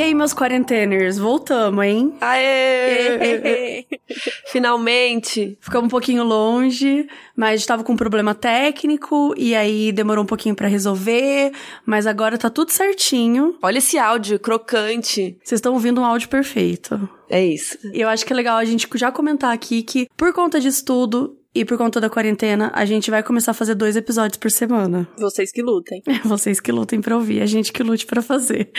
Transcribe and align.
E 0.00 0.02
aí, 0.02 0.14
meus 0.14 0.32
quarenteners, 0.32 1.18
voltamos, 1.18 1.84
hein? 1.84 2.14
Aê! 2.22 3.84
Finalmente! 4.48 5.58
Ficamos 5.60 5.88
um 5.88 5.90
pouquinho 5.90 6.24
longe, 6.24 7.06
mas 7.36 7.60
estava 7.60 7.84
com 7.84 7.92
um 7.92 7.96
problema 7.96 8.34
técnico 8.34 9.34
e 9.36 9.54
aí 9.54 9.92
demorou 9.92 10.24
um 10.24 10.26
pouquinho 10.26 10.54
para 10.54 10.68
resolver, 10.68 11.52
mas 11.84 12.06
agora 12.06 12.38
tá 12.38 12.48
tudo 12.48 12.70
certinho. 12.70 13.58
Olha 13.60 13.76
esse 13.76 13.98
áudio 13.98 14.38
crocante. 14.38 15.36
Vocês 15.44 15.58
estão 15.58 15.74
ouvindo 15.74 16.00
um 16.00 16.04
áudio 16.06 16.30
perfeito. 16.30 17.06
É 17.28 17.44
isso. 17.44 17.76
E 17.92 18.00
eu 18.00 18.08
acho 18.08 18.24
que 18.24 18.32
é 18.32 18.36
legal 18.36 18.56
a 18.56 18.64
gente 18.64 18.88
já 18.94 19.12
comentar 19.12 19.52
aqui 19.52 19.82
que, 19.82 20.08
por 20.16 20.32
conta 20.32 20.58
disso 20.58 20.82
tudo, 20.82 21.36
e 21.52 21.64
por 21.64 21.76
conta 21.76 22.00
da 22.00 22.08
quarentena, 22.08 22.70
a 22.72 22.84
gente 22.84 23.10
vai 23.10 23.24
começar 23.24 23.50
a 23.50 23.54
fazer 23.54 23.74
dois 23.74 23.96
episódios 23.96 24.38
por 24.38 24.52
semana. 24.52 25.08
Vocês 25.18 25.50
que 25.50 25.60
lutem. 25.60 26.00
Vocês 26.24 26.60
que 26.60 26.70
lutem 26.70 27.00
pra 27.00 27.16
ouvir, 27.16 27.42
a 27.42 27.46
gente 27.46 27.72
que 27.72 27.82
lute 27.82 28.06
para 28.06 28.22
fazer. 28.22 28.70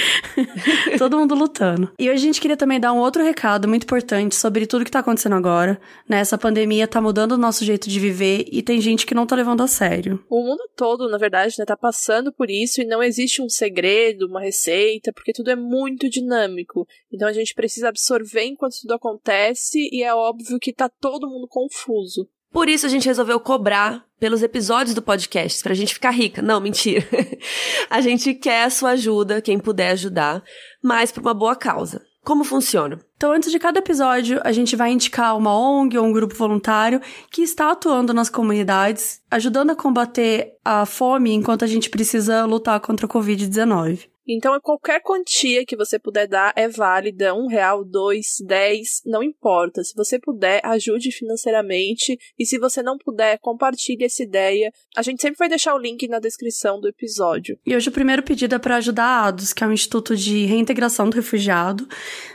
Todo 0.97 1.17
mundo 1.17 1.35
lutando. 1.35 1.91
E 1.99 2.09
hoje 2.09 2.23
a 2.23 2.25
gente 2.27 2.39
queria 2.39 2.55
também 2.55 2.79
dar 2.79 2.93
um 2.93 2.99
outro 2.99 3.23
recado 3.23 3.67
muito 3.67 3.83
importante 3.83 4.35
sobre 4.35 4.65
tudo 4.65 4.85
que 4.85 4.91
tá 4.91 4.99
acontecendo 4.99 5.35
agora. 5.35 5.81
Né? 6.07 6.19
Essa 6.19 6.37
pandemia 6.37 6.87
tá 6.87 7.01
mudando 7.01 7.33
o 7.33 7.37
nosso 7.37 7.65
jeito 7.65 7.89
de 7.89 7.99
viver 7.99 8.45
e 8.49 8.61
tem 8.61 8.79
gente 8.79 9.05
que 9.05 9.13
não 9.13 9.27
tá 9.27 9.35
levando 9.35 9.61
a 9.63 9.67
sério. 9.67 10.23
O 10.29 10.41
mundo 10.41 10.63
todo, 10.73 11.09
na 11.09 11.17
verdade, 11.17 11.55
né, 11.59 11.65
tá 11.65 11.75
passando 11.75 12.31
por 12.31 12.49
isso 12.49 12.81
e 12.81 12.85
não 12.85 13.03
existe 13.03 13.41
um 13.41 13.49
segredo, 13.49 14.27
uma 14.27 14.39
receita, 14.39 15.11
porque 15.11 15.33
tudo 15.33 15.51
é 15.51 15.55
muito 15.57 16.09
dinâmico. 16.09 16.87
Então 17.11 17.27
a 17.27 17.33
gente 17.33 17.53
precisa 17.53 17.89
absorver 17.89 18.45
enquanto 18.45 18.79
tudo 18.81 18.93
acontece 18.93 19.89
e 19.91 20.03
é 20.03 20.13
óbvio 20.15 20.57
que 20.57 20.71
tá 20.71 20.87
todo 20.87 21.29
mundo 21.29 21.47
confuso. 21.49 22.29
Por 22.51 22.67
isso 22.67 22.85
a 22.85 22.89
gente 22.89 23.07
resolveu 23.07 23.39
cobrar 23.39 24.03
pelos 24.19 24.43
episódios 24.43 24.93
do 24.93 25.01
podcast, 25.01 25.63
pra 25.63 25.73
gente 25.73 25.93
ficar 25.93 26.11
rica. 26.11 26.41
Não, 26.41 26.59
mentira. 26.59 27.07
a 27.89 28.01
gente 28.01 28.33
quer 28.33 28.65
a 28.65 28.69
sua 28.69 28.91
ajuda, 28.91 29.41
quem 29.41 29.57
puder 29.57 29.91
ajudar, 29.91 30.43
mas 30.83 31.11
por 31.11 31.21
uma 31.21 31.33
boa 31.33 31.55
causa. 31.55 32.01
Como 32.23 32.43
funciona? 32.43 32.99
Então, 33.17 33.31
antes 33.31 33.51
de 33.51 33.57
cada 33.57 33.79
episódio, 33.79 34.39
a 34.43 34.51
gente 34.51 34.75
vai 34.75 34.91
indicar 34.91 35.35
uma 35.35 35.57
ONG 35.57 35.97
ou 35.97 36.05
um 36.05 36.13
grupo 36.13 36.35
voluntário 36.35 37.01
que 37.31 37.41
está 37.41 37.71
atuando 37.71 38.13
nas 38.13 38.29
comunidades, 38.29 39.21
ajudando 39.31 39.71
a 39.71 39.75
combater 39.75 40.53
a 40.63 40.85
fome 40.85 41.33
enquanto 41.33 41.65
a 41.65 41.67
gente 41.67 41.89
precisa 41.89 42.45
lutar 42.45 42.79
contra 42.79 43.07
a 43.07 43.09
Covid-19. 43.09 44.10
Então, 44.27 44.57
qualquer 44.61 45.01
quantia 45.01 45.65
que 45.65 45.75
você 45.75 45.97
puder 45.97 46.27
dar 46.27 46.53
é 46.55 46.67
válida, 46.67 47.33
um 47.33 47.47
real, 47.47 47.83
dois, 47.83 48.37
dez, 48.45 49.01
não 49.05 49.23
importa. 49.23 49.83
Se 49.83 49.95
você 49.95 50.19
puder, 50.19 50.61
ajude 50.63 51.11
financeiramente 51.11 52.17
e 52.37 52.45
se 52.45 52.59
você 52.59 52.83
não 52.83 52.97
puder, 52.97 53.39
compartilhe 53.39 54.05
essa 54.05 54.21
ideia. 54.21 54.71
A 54.95 55.01
gente 55.01 55.21
sempre 55.21 55.39
vai 55.39 55.49
deixar 55.49 55.73
o 55.73 55.79
link 55.79 56.07
na 56.07 56.19
descrição 56.19 56.79
do 56.79 56.87
episódio. 56.87 57.57
E 57.65 57.75
hoje 57.75 57.89
o 57.89 57.91
primeiro 57.91 58.21
pedido 58.21 58.53
é 58.53 58.59
para 58.59 58.75
ajudar 58.77 59.05
a 59.05 59.27
ADOS, 59.27 59.53
que 59.53 59.63
é 59.63 59.67
o 59.67 59.73
Instituto 59.73 60.15
de 60.15 60.45
Reintegração 60.45 61.09
do 61.09 61.15
Refugiado. 61.15 61.87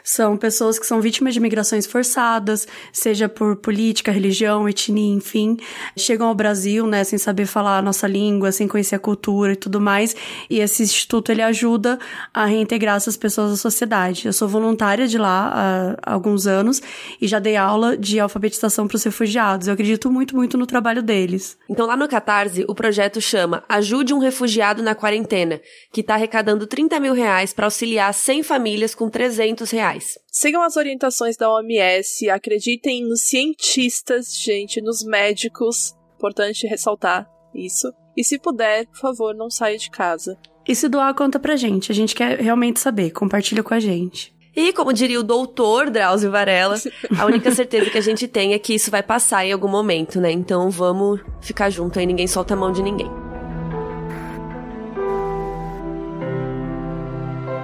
São 0.03 0.37
pessoas 0.37 0.79
que 0.79 0.87
são 0.87 1.01
vítimas 1.01 1.34
de 1.34 1.41
migrações 1.41 1.87
forçadas, 1.87 2.67
seja 2.92 3.29
por 3.29 3.57
política, 3.57 4.11
religião, 4.11 4.69
etnia, 4.69 5.14
enfim, 5.14 5.57
chegam 5.97 6.29
ao 6.29 6.34
Brasil, 6.34 6.87
né, 6.87 7.05
sem 7.05 7.19
saber 7.19 7.47
falar 7.47 7.79
a 7.79 7.83
nossa 7.83 8.09
língua, 8.09 8.51
sem 8.51 8.67
conhecer 8.67 8.97
a 8.97 8.98
cultura 8.98 9.53
e 9.53 9.57
tudo 9.57 9.81
mais. 9.81 10.17
E 10.51 10.59
esse 10.59 10.83
instituto 10.83 11.31
ele 11.31 11.42
ajuda 11.42 11.76
ajuda 11.77 11.99
a 12.33 12.47
reintegrar 12.47 12.97
essas 12.97 13.17
pessoas 13.17 13.53
à 13.53 13.57
sociedade. 13.57 14.27
Eu 14.27 14.33
sou 14.33 14.49
voluntária 14.49 15.07
de 15.07 15.19
lá 15.19 15.97
há 16.03 16.13
alguns 16.13 16.47
anos 16.47 16.81
e 17.21 17.29
já 17.29 17.39
dei 17.39 17.57
aula 17.57 17.97
de 17.97 18.19
alfabetização 18.19 18.89
para 18.89 18.97
os 18.97 19.05
refugiados. 19.05 19.69
Eu 19.69 19.75
acredito 19.75 20.11
muito, 20.11 20.35
muito 20.35 20.57
no 20.57 20.67
trabalho 20.67 21.03
deles. 21.03 21.59
Então, 21.69 21.86
lá 21.86 21.97
no 21.97 22.09
Catarse, 22.09 22.65
o 22.69 22.75
projeto 22.75 23.20
chama 23.20 23.63
Ajude 23.69 24.15
um 24.15 24.19
Refugiado 24.19 24.83
na 24.83 24.95
Quarentena, 24.95 25.61
que 25.92 26.01
está 26.01 26.15
arrecadando 26.15 26.67
30 26.67 26.98
mil 26.98 27.13
reais 27.13 27.53
para 27.53 27.67
auxiliar 27.67 28.13
100 28.13 28.42
famílias 28.42 28.95
com 28.95 29.09
300 29.09 29.70
reais. 29.70 30.19
Sigam 30.31 30.63
as 30.63 30.77
orientações 30.77 31.36
da 31.36 31.51
OMS, 31.51 32.29
acreditem 32.31 33.07
nos 33.07 33.23
cientistas, 33.23 34.35
gente, 34.35 34.81
nos 34.81 35.05
médicos. 35.05 35.95
Importante 36.17 36.67
ressaltar 36.67 37.29
isso. 37.55 37.92
E 38.17 38.25
se 38.25 38.39
puder, 38.39 38.86
por 38.86 38.98
favor, 38.98 39.35
não 39.35 39.51
saia 39.51 39.77
de 39.77 39.91
casa. 39.91 40.39
E 40.69 40.75
se 40.75 40.89
doar, 40.89 41.15
conta 41.15 41.39
pra 41.39 41.57
gente. 41.57 41.93
A 41.93 41.95
gente 41.95 42.15
quer 42.15 42.41
realmente 42.41 42.81
saber. 42.81 43.11
Compartilha 43.11 43.63
com 43.63 43.73
a 43.73 43.81
gente. 43.81 44.35
E, 44.55 44.73
como 44.73 44.93
diria 44.93 45.21
o 45.21 45.23
doutor 45.23 45.91
Drauzio 45.91 46.31
Varela, 46.31 46.77
a 47.19 47.27
única 47.27 47.53
certeza 47.53 47.91
que 47.91 47.99
a 47.99 48.03
gente 48.03 48.27
tem 48.27 48.55
é 48.55 48.59
que 48.59 48.75
isso 48.75 48.91
vai 48.91 49.03
passar 49.03 49.45
em 49.45 49.53
algum 49.53 49.69
momento, 49.69 50.19
né? 50.19 50.33
Então 50.33 50.71
vamos 50.71 51.21
ficar 51.43 51.69
junto 51.69 51.99
aí, 51.99 52.07
ninguém 52.07 52.27
solta 52.27 52.55
a 52.55 52.57
mão 52.57 52.73
de 52.73 52.83
ninguém. 52.83 53.11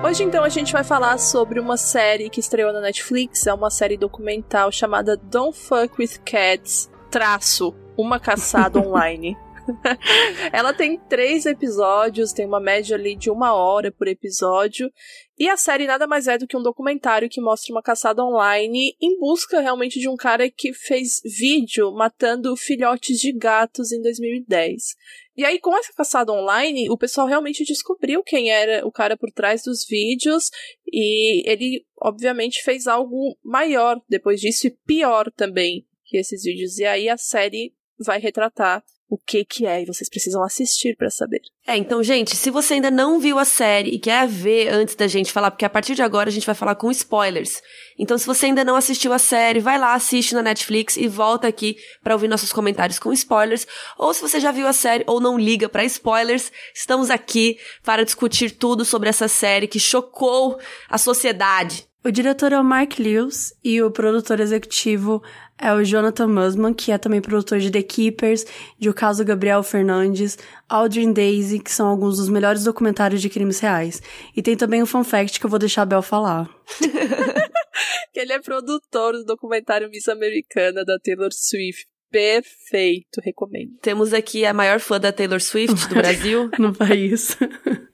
Hoje, 0.05 0.25
então, 0.25 0.45
a 0.45 0.49
gente 0.51 0.73
vai 0.73 0.85
falar 0.85 1.17
sobre 1.17 1.59
uma 1.59 1.79
série 1.79 2.29
que 2.29 2.41
estreou 2.41 2.73
na 2.73 2.81
Netflix. 2.81 3.47
É 3.47 3.55
uma 3.55 3.71
série 3.71 3.97
documental 3.97 4.71
chamada 4.71 5.17
Don't 5.17 5.57
Fuck 5.57 5.95
With 5.99 6.19
Cats, 6.25 6.91
traço, 7.11 7.75
uma 7.97 8.21
caçada 8.21 8.79
online. 8.87 9.35
Ela 10.53 10.73
tem 10.73 10.99
três 10.99 11.47
episódios, 11.47 12.33
tem 12.33 12.47
uma 12.47 12.61
média 12.61 12.97
ali 12.97 13.15
de 13.15 13.31
uma 13.31 13.55
hora 13.55 13.91
por 13.91 14.09
episódio. 14.09 14.93
E 15.39 15.49
a 15.49 15.57
série 15.57 15.87
nada 15.87 16.07
mais 16.07 16.29
é 16.29 16.39
do 16.39 16.47
que 16.47 16.57
um 16.57 16.63
documentário 16.63 17.29
que 17.29 17.41
mostra 17.41 17.73
uma 17.73 17.83
caçada 17.83 18.23
online 18.23 18.97
em 19.01 19.19
busca 19.19 19.61
realmente 19.61 19.99
de 19.99 20.09
um 20.09 20.17
cara 20.17 20.51
que 20.51 20.73
fez 20.73 21.21
vídeo 21.25 21.93
matando 21.93 22.57
filhotes 22.57 23.19
de 23.19 23.33
gatos 23.33 23.93
em 23.93 24.01
2010. 24.03 24.95
E 25.37 25.45
aí, 25.45 25.59
com 25.59 25.77
essa 25.77 25.93
caçada 25.95 26.31
online, 26.31 26.91
o 26.91 26.99
pessoal 26.99 27.27
realmente 27.27 27.65
descobriu 27.65 28.23
quem 28.23 28.51
era 28.51 28.87
o 28.87 28.93
cara 28.93 29.17
por 29.17 29.31
trás 29.31 29.63
dos 29.63 29.87
vídeos. 29.87 30.51
E 30.87 31.49
ele, 31.51 31.87
obviamente, 31.99 32.63
fez 32.63 32.87
algo 32.87 33.37
maior 33.43 34.01
depois 34.09 34.41
disso 34.41 34.67
e 34.67 34.77
pior 34.87 35.31
também 35.33 35.87
que 36.05 36.19
esses 36.19 36.43
vídeos. 36.43 36.79
E 36.79 36.85
aí 36.85 37.09
a 37.09 37.17
série 37.17 37.75
vai 37.99 38.21
retratar 38.21 38.85
o 39.13 39.19
que 39.19 39.45
que 39.45 39.67
é 39.67 39.83
e 39.83 39.85
vocês 39.85 40.09
precisam 40.09 40.43
assistir 40.43 40.97
para 40.97 41.11
saber. 41.11 41.43
É, 41.67 41.77
então, 41.77 42.03
gente, 42.03 42.35
se 42.35 42.51
você 42.51 42.75
ainda 42.75 42.91
não 42.91 43.21
viu 43.21 43.39
a 43.39 43.45
série 43.45 43.91
e 43.91 43.99
quer 43.99 44.27
ver 44.27 44.71
antes 44.71 44.95
da 44.95 45.07
gente 45.07 45.31
falar, 45.31 45.51
porque 45.51 45.67
a 45.67 45.71
partir 45.71 45.95
de 45.95 46.01
agora 46.01 46.31
a 46.31 46.33
gente 46.33 46.47
vai 46.47 46.55
falar 46.55 46.77
com 46.77 46.91
spoilers. 46.91 47.61
Então, 47.99 48.17
se 48.17 48.25
você 48.27 48.47
ainda 48.47 48.65
não 48.65 48.75
assistiu 48.75 49.13
a 49.13 49.19
série, 49.19 49.61
vai 49.61 49.79
lá, 49.79 49.93
assiste 49.93 50.35
na 50.35 50.41
Netflix 50.41 50.97
e 50.97 51.07
volta 51.09 51.47
aqui 51.47 51.77
para 52.03 52.15
ouvir 52.15 52.27
nossos 52.27 52.55
comentários 52.55 52.99
com 52.99 53.13
spoilers. 53.13 53.67
Ou 53.99 54.15
se 54.15 54.23
você 54.23 54.41
já 54.41 54.51
viu 54.51 54.67
a 54.67 54.73
série 54.73 55.05
ou 55.07 55.21
não 55.21 55.39
liga 55.39 55.69
para 55.69 55.85
spoilers, 55.85 56.51
estamos 56.75 57.11
aqui 57.11 57.59
para 57.85 58.07
discutir 58.07 58.53
tudo 58.53 58.83
sobre 58.83 59.11
essa 59.11 59.29
série 59.29 59.69
que 59.69 59.79
chocou 59.79 60.59
a 60.89 60.97
sociedade. 60.97 61.87
O 62.05 62.11
diretor 62.11 62.53
é 62.53 62.59
o 62.59 62.65
Mark 62.65 62.99
Lewis 62.99 63.55
e 63.63 63.81
o 63.81 63.89
produtor 63.89 64.41
executivo 64.41 65.23
é 65.59 65.73
o 65.73 65.85
Jonathan 65.85 66.27
Musman, 66.27 66.75
que 66.75 66.91
é 66.91 66.99
também 66.99 67.21
produtor 67.21 67.59
de 67.61 67.71
The 67.71 67.83
Keepers, 67.83 68.45
de 68.79 68.89
O 68.89 68.95
Caso 68.95 69.25
Gabriel 69.25 69.63
Fernandes, 69.63 70.39
Aldrin 70.69 71.13
Daisy, 71.13 71.61
que 71.61 71.71
são 71.71 71.87
alguns 71.87 72.17
dos 72.17 72.29
melhores 72.29 72.65
documentários 72.65 73.23
de 73.23 73.29
crimes 73.29 73.61
reais. 73.61 74.03
E 74.37 74.43
tem 74.43 74.57
também 74.57 74.83
um 74.83 74.87
fun 74.87 75.05
fact 75.05 75.39
que 75.39 75.47
eu 75.47 75.51
vou 75.51 75.59
deixar 75.59 75.83
a 75.83 75.87
Bel 75.87 76.03
falar. 76.03 76.49
que 78.13 78.21
ele 78.21 78.33
é 78.33 78.41
produtor 78.41 79.13
do 79.13 79.25
documentário 79.25 79.89
Miss 79.89 80.09
Americana 80.09 80.85
da 80.85 80.99
Taylor 80.99 81.31
Swift 81.33 81.87
perfeito, 82.13 83.21
recomendo. 83.25 83.73
Temos 83.81 84.13
aqui 84.13 84.45
a 84.45 84.53
maior 84.53 84.79
fã 84.79 85.01
da 85.01 85.11
Taylor 85.11 85.41
Swift 85.41 85.89
do 85.89 85.95
Brasil. 85.95 86.51
no 86.61 86.75
país. 86.75 87.37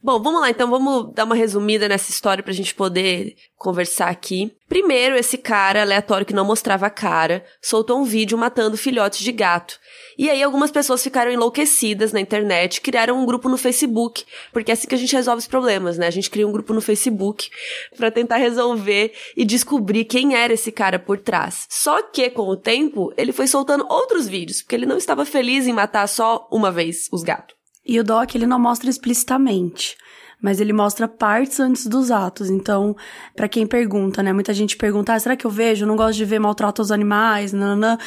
Bom, 0.00 0.22
vamos 0.22 0.40
lá, 0.40 0.48
então 0.48 0.70
vamos 0.70 1.12
dar 1.12 1.24
uma 1.24 1.34
resumida 1.34 1.88
nessa 1.88 2.08
história 2.08 2.42
pra 2.42 2.52
gente 2.52 2.72
poder 2.72 3.34
conversar 3.56 4.08
aqui. 4.08 4.54
Primeiro, 4.68 5.16
esse 5.16 5.36
cara 5.36 5.82
aleatório 5.82 6.24
que 6.24 6.32
não 6.32 6.44
mostrava 6.44 6.86
a 6.86 6.90
cara 6.90 7.44
soltou 7.60 7.98
um 7.98 8.04
vídeo 8.04 8.38
matando 8.38 8.76
filhotes 8.76 9.18
de 9.18 9.32
gato. 9.32 9.76
E 10.16 10.30
aí 10.30 10.40
algumas 10.40 10.70
pessoas 10.70 11.02
ficaram 11.02 11.32
enlouquecidas 11.32 12.12
na 12.12 12.20
internet, 12.20 12.80
criaram 12.80 13.20
um 13.20 13.26
grupo 13.26 13.48
no 13.48 13.58
Facebook, 13.58 14.24
porque 14.52 14.70
é 14.70 14.74
assim 14.74 14.86
que 14.86 14.94
a 14.94 14.98
gente 14.98 15.16
resolve 15.16 15.40
os 15.40 15.48
problemas, 15.48 15.98
né? 15.98 16.06
A 16.06 16.12
gente 16.12 16.30
cria 16.30 16.46
um 16.46 16.52
grupo 16.52 16.72
no 16.72 16.80
Facebook 16.80 17.50
para 17.96 18.08
tentar 18.08 18.36
resolver 18.36 19.12
e 19.36 19.44
descobrir 19.44 20.04
quem 20.04 20.36
era 20.36 20.52
esse 20.52 20.70
cara 20.70 21.00
por 21.00 21.18
trás. 21.18 21.66
Só 21.68 22.02
que 22.02 22.30
com 22.30 22.48
o 22.48 22.56
tempo, 22.56 23.12
ele 23.16 23.32
foi 23.32 23.48
soltando 23.48 23.84
outros 23.90 24.28
vídeos, 24.28 24.62
porque 24.62 24.76
ele 24.76 24.86
não 24.86 24.96
estava 24.96 25.24
feliz 25.24 25.66
em 25.66 25.72
matar 25.72 26.06
só 26.06 26.46
uma 26.52 26.70
vez 26.70 27.08
os 27.10 27.24
gatos. 27.24 27.57
E 27.88 27.98
o 27.98 28.04
Doc, 28.04 28.34
ele 28.34 28.46
não 28.46 28.58
mostra 28.58 28.90
explicitamente 28.90 29.96
mas 30.40 30.60
ele 30.60 30.72
mostra 30.72 31.08
partes 31.08 31.58
antes 31.58 31.86
dos 31.86 32.10
atos. 32.10 32.48
Então, 32.48 32.96
para 33.34 33.48
quem 33.48 33.66
pergunta, 33.66 34.22
né? 34.22 34.32
Muita 34.32 34.54
gente 34.54 34.76
pergunta: 34.76 35.12
ah, 35.12 35.18
será 35.18 35.36
que 35.36 35.44
eu 35.44 35.50
vejo? 35.50 35.84
Eu 35.84 35.88
não 35.88 35.96
gosto 35.96 36.16
de 36.16 36.24
ver 36.24 36.38
maltrato 36.38 36.80
aos 36.80 36.90
animais, 36.90 37.52
nananã. 37.52 37.98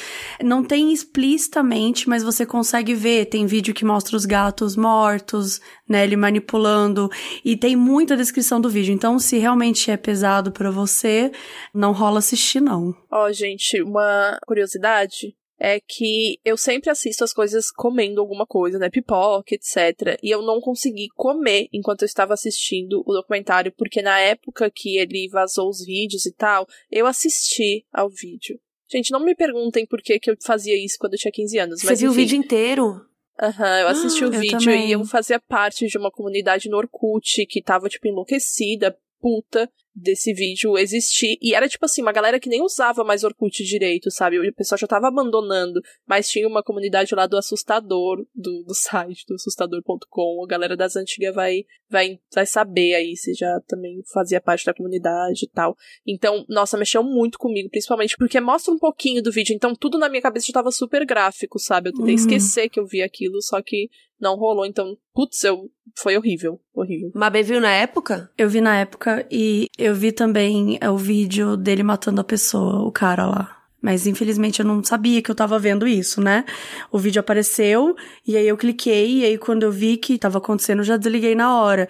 Não 0.42 0.63
tem 0.63 0.94
explicitamente, 0.94 2.07
mas 2.07 2.24
você 2.24 2.45
consegue 2.45 2.94
ver. 2.94 3.25
Tem 3.25 3.45
vídeo 3.45 3.74
que 3.74 3.86
mostra 3.86 4.16
os 4.16 4.25
gatos 4.25 4.75
mortos, 4.75 5.60
né? 5.88 6.04
Ele 6.04 6.16
manipulando. 6.16 7.10
E 7.44 7.57
tem 7.57 7.75
muita 7.75 8.16
descrição 8.16 8.62
do 8.62 8.69
vídeo. 8.69 8.94
Então, 8.94 9.19
se 9.19 9.38
realmente 9.38 9.92
é 9.92 9.98
pesado 9.98 10.51
para 10.51 10.72
você, 10.72 11.31
não 11.74 11.92
rola 11.92 12.19
assistir, 12.19 12.62
não. 12.62 12.95
Ó, 13.12 13.25
oh, 13.25 13.33
gente, 13.33 13.81
uma 13.81 14.38
curiosidade 14.45 15.36
é 15.63 15.79
que 15.79 16.39
eu 16.43 16.57
sempre 16.57 16.89
assisto 16.89 17.23
as 17.23 17.31
coisas 17.31 17.69
comendo 17.69 18.19
alguma 18.19 18.47
coisa, 18.47 18.79
né? 18.79 18.89
Pipoca, 18.89 19.53
etc. 19.53 20.17
E 20.23 20.31
eu 20.31 20.41
não 20.41 20.59
consegui 20.59 21.07
comer 21.13 21.67
enquanto 21.71 22.01
eu 22.01 22.07
estava 22.07 22.33
assistindo 22.33 23.03
o 23.05 23.13
documentário, 23.13 23.71
porque 23.77 24.01
na 24.01 24.19
época 24.19 24.71
que 24.73 24.97
ele 24.97 25.29
vazou 25.29 25.69
os 25.69 25.85
vídeos 25.85 26.25
e 26.25 26.33
tal, 26.33 26.65
eu 26.89 27.05
assisti 27.05 27.85
ao 27.93 28.09
vídeo. 28.09 28.59
Gente, 28.91 29.11
não 29.11 29.23
me 29.23 29.35
perguntem 29.35 29.85
por 29.85 30.01
que, 30.01 30.19
que 30.19 30.31
eu 30.31 30.35
fazia 30.43 30.75
isso 30.75 30.97
quando 30.99 31.13
eu 31.13 31.19
tinha 31.19 31.31
15 31.31 31.59
anos. 31.59 31.81
Você 31.81 31.85
mas, 31.85 31.99
viu 31.99 32.09
enfim. 32.09 32.19
o 32.19 32.23
vídeo 32.23 32.37
inteiro? 32.37 33.05
Aham, 33.39 33.63
uhum, 33.63 33.77
eu 33.81 33.87
assisti 33.87 34.23
ah, 34.23 34.27
o 34.27 34.31
vídeo 34.31 34.59
também. 34.59 34.89
e 34.89 34.91
eu 34.93 35.05
fazia 35.05 35.39
parte 35.39 35.85
de 35.85 35.97
uma 35.97 36.09
comunidade 36.09 36.69
no 36.69 36.77
Orkut 36.77 37.45
que 37.45 37.61
tava, 37.61 37.87
tipo, 37.87 38.07
enlouquecida, 38.07 38.97
puta, 39.21 39.69
desse 39.94 40.33
vídeo 40.33 40.77
existir. 40.77 41.38
E 41.41 41.53
era 41.53 41.68
tipo 41.68 41.85
assim, 41.85 42.01
uma 42.01 42.12
galera 42.12 42.39
que 42.39 42.50
nem 42.50 42.62
usava 42.62 43.03
mais 43.03 43.23
Orkut 43.23 43.63
direito, 43.63 44.09
sabe? 44.09 44.39
O 44.39 44.53
pessoal 44.53 44.79
já 44.79 44.88
tava 44.88 45.07
abandonando. 45.07 45.81
Mas 46.07 46.29
tinha 46.29 46.47
uma 46.47 46.63
comunidade 46.63 47.13
lá 47.13 47.27
do 47.27 47.38
Assustador, 47.38 48.25
do, 48.33 48.63
do 48.63 48.73
site, 48.73 49.25
do 49.27 49.35
assustador.com. 49.35 50.44
A 50.44 50.47
galera 50.47 50.77
das 50.77 50.95
antigas 50.95 51.35
vai, 51.35 51.63
vai, 51.89 52.19
vai 52.33 52.45
saber 52.45 52.95
aí 52.95 53.15
se 53.15 53.33
já 53.33 53.59
também 53.68 54.01
fazia 54.13 54.41
parte 54.41 54.65
da 54.65 54.73
comunidade 54.73 55.45
e 55.45 55.50
tal. 55.50 55.75
Então, 56.07 56.45
nossa, 56.47 56.77
mexeu 56.77 57.03
muito 57.03 57.38
comigo, 57.38 57.69
principalmente 57.69 58.15
porque 58.18 58.39
mostra 58.39 58.73
um 58.73 58.79
pouquinho 58.79 59.21
do 59.21 59.31
vídeo. 59.31 59.53
Então, 59.53 59.75
tudo 59.75 59.97
na 59.97 60.09
minha 60.09 60.21
cabeça 60.21 60.47
já 60.47 60.53
tava 60.53 60.71
super 60.71 61.06
gráfico, 61.06 61.59
sabe? 61.59 61.89
Eu 61.89 61.94
tentei 61.94 62.15
uhum. 62.15 62.19
esquecer 62.19 62.69
que 62.69 62.79
eu 62.79 62.85
vi 62.85 63.01
aquilo, 63.01 63.41
só 63.41 63.62
que 63.62 63.89
não 64.21 64.35
rolou. 64.35 64.65
Então, 64.65 64.95
putz, 65.13 65.44
eu, 65.44 65.69
foi 65.97 66.15
horrível, 66.15 66.59
horrível. 66.73 67.12
Mabê 67.13 67.44
viu 67.44 67.59
na 67.59 67.71
época? 67.71 68.29
Eu 68.38 68.50
vi 68.50 68.62
na 68.62 68.77
época 68.77 69.25
e 69.31 69.68
eu 69.77 69.95
vi 69.95 70.12
também 70.12 70.79
o 70.81 70.97
vídeo 70.97 71.57
dele 71.57 71.83
matando 71.83 72.21
a 72.21 72.23
pessoa, 72.23 72.85
o 72.85 72.91
cara 72.91 73.25
lá. 73.25 73.57
Mas 73.81 74.06
infelizmente 74.06 74.59
eu 74.59 74.65
não 74.65 74.83
sabia 74.83 75.21
que 75.23 75.31
eu 75.31 75.35
tava 75.35 75.57
vendo 75.57 75.88
isso, 75.88 76.21
né? 76.21 76.45
O 76.91 77.00
vídeo 77.00 77.19
apareceu 77.19 77.95
e 78.27 78.38
aí 78.38 78.47
eu 78.47 78.56
cliquei 78.56 79.21
e 79.21 79.25
aí 79.25 79.38
quando 79.39 79.63
eu 79.63 79.71
vi 79.71 79.97
que 79.97 80.19
tava 80.19 80.38
acontecendo 80.38 80.79
eu 80.79 80.85
já 80.85 80.97
desliguei 80.97 81.33
na 81.33 81.59
hora. 81.59 81.89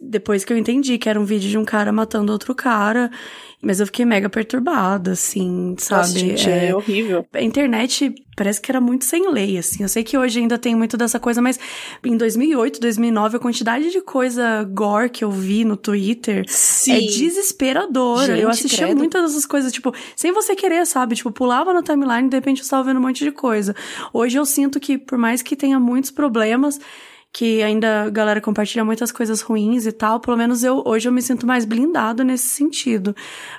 Depois 0.00 0.44
que 0.44 0.52
eu 0.52 0.58
entendi 0.58 0.98
que 0.98 1.08
era 1.08 1.18
um 1.18 1.24
vídeo 1.24 1.48
de 1.48 1.58
um 1.58 1.64
cara 1.64 1.92
matando 1.92 2.32
outro 2.32 2.54
cara. 2.54 3.10
Mas 3.62 3.80
eu 3.80 3.86
fiquei 3.86 4.04
mega 4.04 4.28
perturbada, 4.28 5.12
assim, 5.12 5.74
sabe? 5.78 6.02
Nossa, 6.02 6.18
gente, 6.18 6.50
é, 6.50 6.68
é 6.68 6.76
horrível. 6.76 7.26
A 7.32 7.42
internet 7.42 8.14
parece 8.36 8.60
que 8.60 8.70
era 8.70 8.80
muito 8.82 9.06
sem 9.06 9.30
lei, 9.30 9.56
assim. 9.56 9.82
Eu 9.82 9.88
sei 9.88 10.04
que 10.04 10.16
hoje 10.16 10.38
ainda 10.38 10.58
tem 10.58 10.76
muito 10.76 10.96
dessa 10.96 11.18
coisa, 11.18 11.40
mas 11.40 11.58
em 12.04 12.16
2008, 12.18 12.78
2009, 12.78 13.38
a 13.38 13.40
quantidade 13.40 13.90
de 13.90 14.02
coisa 14.02 14.62
gore 14.64 15.08
que 15.08 15.24
eu 15.24 15.30
vi 15.30 15.64
no 15.64 15.74
Twitter 15.74 16.44
Sim. 16.46 16.92
é 16.92 17.00
desesperadora. 17.00 18.26
Gente, 18.26 18.42
eu 18.42 18.50
assistia 18.50 18.84
credo. 18.84 18.98
muitas 18.98 19.22
dessas 19.22 19.46
coisas, 19.46 19.72
tipo, 19.72 19.92
sem 20.14 20.32
você 20.32 20.54
querer, 20.54 20.86
sabe? 20.86 21.16
Tipo, 21.16 21.32
pulava 21.32 21.72
na 21.72 21.82
timeline 21.82 22.26
e 22.26 22.30
de 22.30 22.36
repente 22.36 22.58
eu 22.58 22.64
estava 22.64 22.84
vendo 22.84 22.98
um 22.98 23.02
monte 23.02 23.24
de 23.24 23.32
coisa. 23.32 23.74
Hoje 24.12 24.38
eu 24.38 24.44
sinto 24.44 24.78
que, 24.78 24.98
por 24.98 25.16
mais 25.16 25.40
que 25.40 25.56
tenha 25.56 25.80
muitos 25.80 26.10
problemas, 26.10 26.78
que 27.36 27.62
ainda 27.62 28.04
a 28.04 28.08
galera 28.08 28.40
compartilha 28.40 28.82
muitas 28.82 29.12
coisas 29.12 29.42
ruins 29.42 29.84
e 29.84 29.92
tal, 29.92 30.18
pelo 30.18 30.38
menos 30.38 30.64
eu 30.64 30.82
hoje 30.86 31.06
eu 31.06 31.12
me 31.12 31.20
sinto 31.20 31.46
mais 31.46 31.66
blindado 31.66 32.24
nesse 32.24 32.46
sentido. 32.46 33.14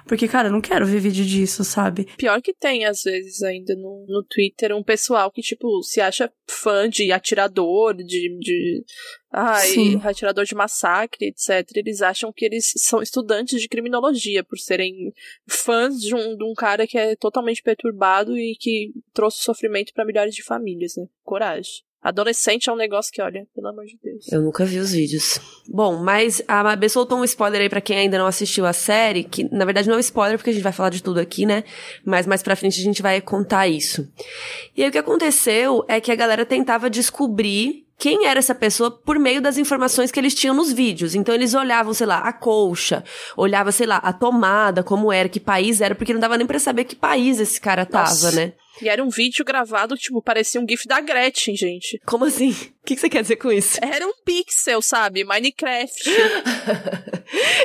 Porque, 0.08 0.28
cara, 0.28 0.48
eu 0.48 0.52
não 0.52 0.60
quero 0.60 0.84
ver 0.84 1.00
vídeo 1.00 1.24
disso, 1.24 1.64
sabe? 1.64 2.06
Pior 2.18 2.42
que 2.42 2.56
tem, 2.56 2.86
às 2.86 3.04
vezes, 3.04 3.44
ainda 3.44 3.76
no, 3.76 4.04
no 4.10 4.24
Twitter, 4.24 4.76
um 4.76 4.82
pessoal 4.82 5.30
que, 5.30 5.44
tipo, 5.44 5.84
se 5.84 6.02
acha 6.02 6.28
fã 6.50 6.90
de 6.90 7.12
atirador, 7.12 7.94
de. 7.94 8.40
de 8.40 8.84
ai, 9.32 9.68
Sim. 9.68 10.02
atirador 10.04 10.46
de 10.46 10.56
massacre, 10.56 11.28
etc. 11.28 11.70
Eles 11.76 12.02
acham 12.02 12.34
que 12.34 12.46
eles 12.46 12.74
são 12.78 13.00
estudantes 13.00 13.62
de 13.62 13.70
criminologia, 13.70 14.44
por 14.44 14.58
serem 14.58 15.14
fãs 15.48 16.02
de 16.02 16.16
um, 16.16 16.36
de 16.36 16.44
um 16.44 16.56
cara 16.56 16.88
que 16.88 16.98
é 16.98 17.16
totalmente 17.16 17.62
perturbado 17.62 18.36
e 18.36 18.56
que 18.60 18.92
trouxe 19.14 19.44
sofrimento 19.44 19.94
para 19.94 20.04
milhares 20.04 20.34
de 20.34 20.42
famílias, 20.42 20.94
né? 20.98 21.06
Coragem. 21.24 21.86
Adolescente 22.02 22.70
é 22.70 22.74
um 22.74 22.76
negócio 22.76 23.12
que, 23.12 23.22
olha, 23.22 23.46
pelo 23.54 23.68
amor 23.68 23.86
de 23.86 23.98
Deus. 24.02 24.32
Eu 24.32 24.42
nunca 24.42 24.64
vi 24.66 24.78
os 24.78 24.92
vídeos. 24.92 25.40
Bom, 25.68 25.98
mas 25.98 26.42
a 26.48 26.64
Mabê 26.64 26.88
soltou 26.88 27.18
um 27.18 27.24
spoiler 27.24 27.62
aí 27.62 27.70
pra 27.70 27.82
quem 27.82 27.98
ainda 27.98 28.18
não 28.18 28.28
assistiu 28.28 28.66
a 28.66 28.74
série, 28.74 29.24
que 29.24 29.44
na 29.54 29.66
verdade 29.66 29.88
não 29.88 29.96
é 29.96 29.98
um 29.98 30.02
spoiler 30.02 30.38
porque 30.38 30.52
a 30.52 30.54
gente 30.54 30.64
vai 30.64 30.72
falar 30.72 30.90
de 30.90 31.02
tudo 31.02 31.20
aqui, 31.20 31.46
né? 31.46 31.64
Mas 32.06 32.28
mais 32.28 32.44
pra 32.44 32.56
frente 32.56 32.80
a 32.80 32.84
gente 32.84 33.02
vai 33.02 33.20
contar 33.20 33.68
isso. 33.68 34.08
E 34.76 34.84
aí 34.84 34.90
o 34.90 34.92
que 34.92 34.98
aconteceu 34.98 35.84
é 35.88 36.00
que 36.00 36.12
a 36.12 36.16
galera 36.16 36.46
tentava 36.46 36.90
descobrir 36.90 37.88
quem 37.98 38.28
era 38.28 38.38
essa 38.38 38.54
pessoa 38.54 38.92
por 38.92 39.18
meio 39.18 39.42
das 39.42 39.58
informações 39.58 40.12
que 40.12 40.20
eles 40.20 40.36
tinham 40.36 40.56
nos 40.56 40.72
vídeos. 40.72 41.16
Então 41.16 41.34
eles 41.34 41.54
olhavam, 41.54 41.94
sei 41.94 42.06
lá, 42.06 42.20
a 42.20 42.32
colcha, 42.32 43.04
olhava, 43.36 43.72
sei 43.72 43.88
lá, 43.88 43.98
a 43.98 44.14
tomada, 44.14 44.84
como 44.84 45.12
era, 45.12 45.28
que 45.28 45.40
país 45.40 45.82
era, 45.82 45.96
porque 45.96 46.14
não 46.14 46.20
dava 46.20 46.38
nem 46.38 46.46
para 46.46 46.60
saber 46.60 46.84
que 46.84 46.96
país 46.96 47.40
esse 47.40 47.60
cara 47.60 47.86
tava, 47.86 48.10
Nossa. 48.10 48.32
né? 48.32 48.54
E 48.82 48.90
era 48.90 49.04
um 49.04 49.10
vídeo 49.10 49.44
gravado, 49.44 49.96
tipo, 49.96 50.22
parecia 50.22 50.62
um 50.62 50.66
GIF 50.68 50.88
da 50.88 51.00
Gretchen, 51.00 51.56
gente. 51.56 52.00
Como 52.06 52.26
assim? 52.26 52.52
O 52.52 52.86
que, 52.88 52.96
que 52.96 53.02
você 53.02 53.10
quer 53.10 53.22
dizer 53.22 53.36
com 53.36 53.52
isso? 53.52 53.78
Era 53.82 54.08
um 54.08 54.14
pixel, 54.24 54.82
sabe? 54.82 55.24
Minecraft. 55.24 56.10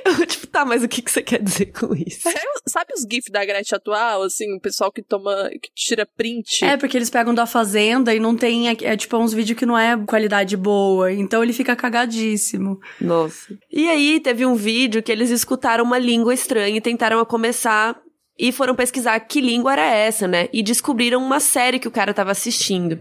Eu, 0.05 0.26
tipo, 0.26 0.47
tá, 0.49 0.64
mas 0.64 0.82
o 0.82 0.88
que, 0.88 1.00
que 1.00 1.11
você 1.11 1.23
quer 1.23 1.41
dizer 1.41 1.67
com 1.67 1.94
isso? 1.94 2.29
É, 2.29 2.43
sabe 2.67 2.93
os 2.94 3.03
GIFs 3.03 3.31
da 3.31 3.44
Gretchen 3.44 3.76
atual, 3.76 4.23
assim, 4.23 4.53
o 4.56 4.61
pessoal 4.61 4.91
que 4.91 5.03
toma, 5.03 5.50
que 5.50 5.70
tira 5.75 6.06
print? 6.17 6.64
É, 6.64 6.76
porque 6.76 6.97
eles 6.97 7.11
pegam 7.11 7.32
da 7.32 7.47
fazenda 7.47 8.12
e 8.14 8.19
não 8.19 8.35
tem, 8.35 8.69
é, 8.69 8.76
é 8.82 8.97
tipo 8.97 9.17
uns 9.17 9.32
vídeos 9.32 9.56
que 9.56 9.67
não 9.67 9.79
é 9.79 9.97
qualidade 10.05 10.56
boa, 10.56 11.12
então 11.12 11.43
ele 11.43 11.53
fica 11.53 11.76
cagadíssimo. 11.76 12.81
Nossa. 13.00 13.56
E 13.70 13.88
aí, 13.88 14.19
teve 14.19 14.44
um 14.44 14.55
vídeo 14.55 15.03
que 15.03 15.12
eles 15.12 15.31
escutaram 15.31 15.85
uma 15.85 15.99
língua 15.99 16.35
estranha 16.35 16.76
e 16.76 16.81
tentaram 16.81 17.25
começar 17.25 17.97
e 18.42 18.50
foram 18.50 18.74
pesquisar 18.74 19.20
que 19.20 19.40
língua 19.40 19.74
era 19.74 19.86
essa, 19.86 20.26
né? 20.26 20.48
E 20.52 20.64
descobriram 20.64 21.22
uma 21.22 21.38
série 21.38 21.78
que 21.78 21.86
o 21.86 21.92
cara 21.92 22.10
estava 22.10 22.32
assistindo. 22.32 22.98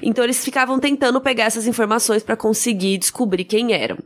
Então 0.00 0.24
eles 0.24 0.42
ficavam 0.42 0.80
tentando 0.80 1.20
pegar 1.20 1.44
essas 1.44 1.66
informações 1.66 2.22
para 2.22 2.38
conseguir 2.38 2.96
descobrir 2.96 3.44
quem 3.44 3.74
eram. 3.74 3.98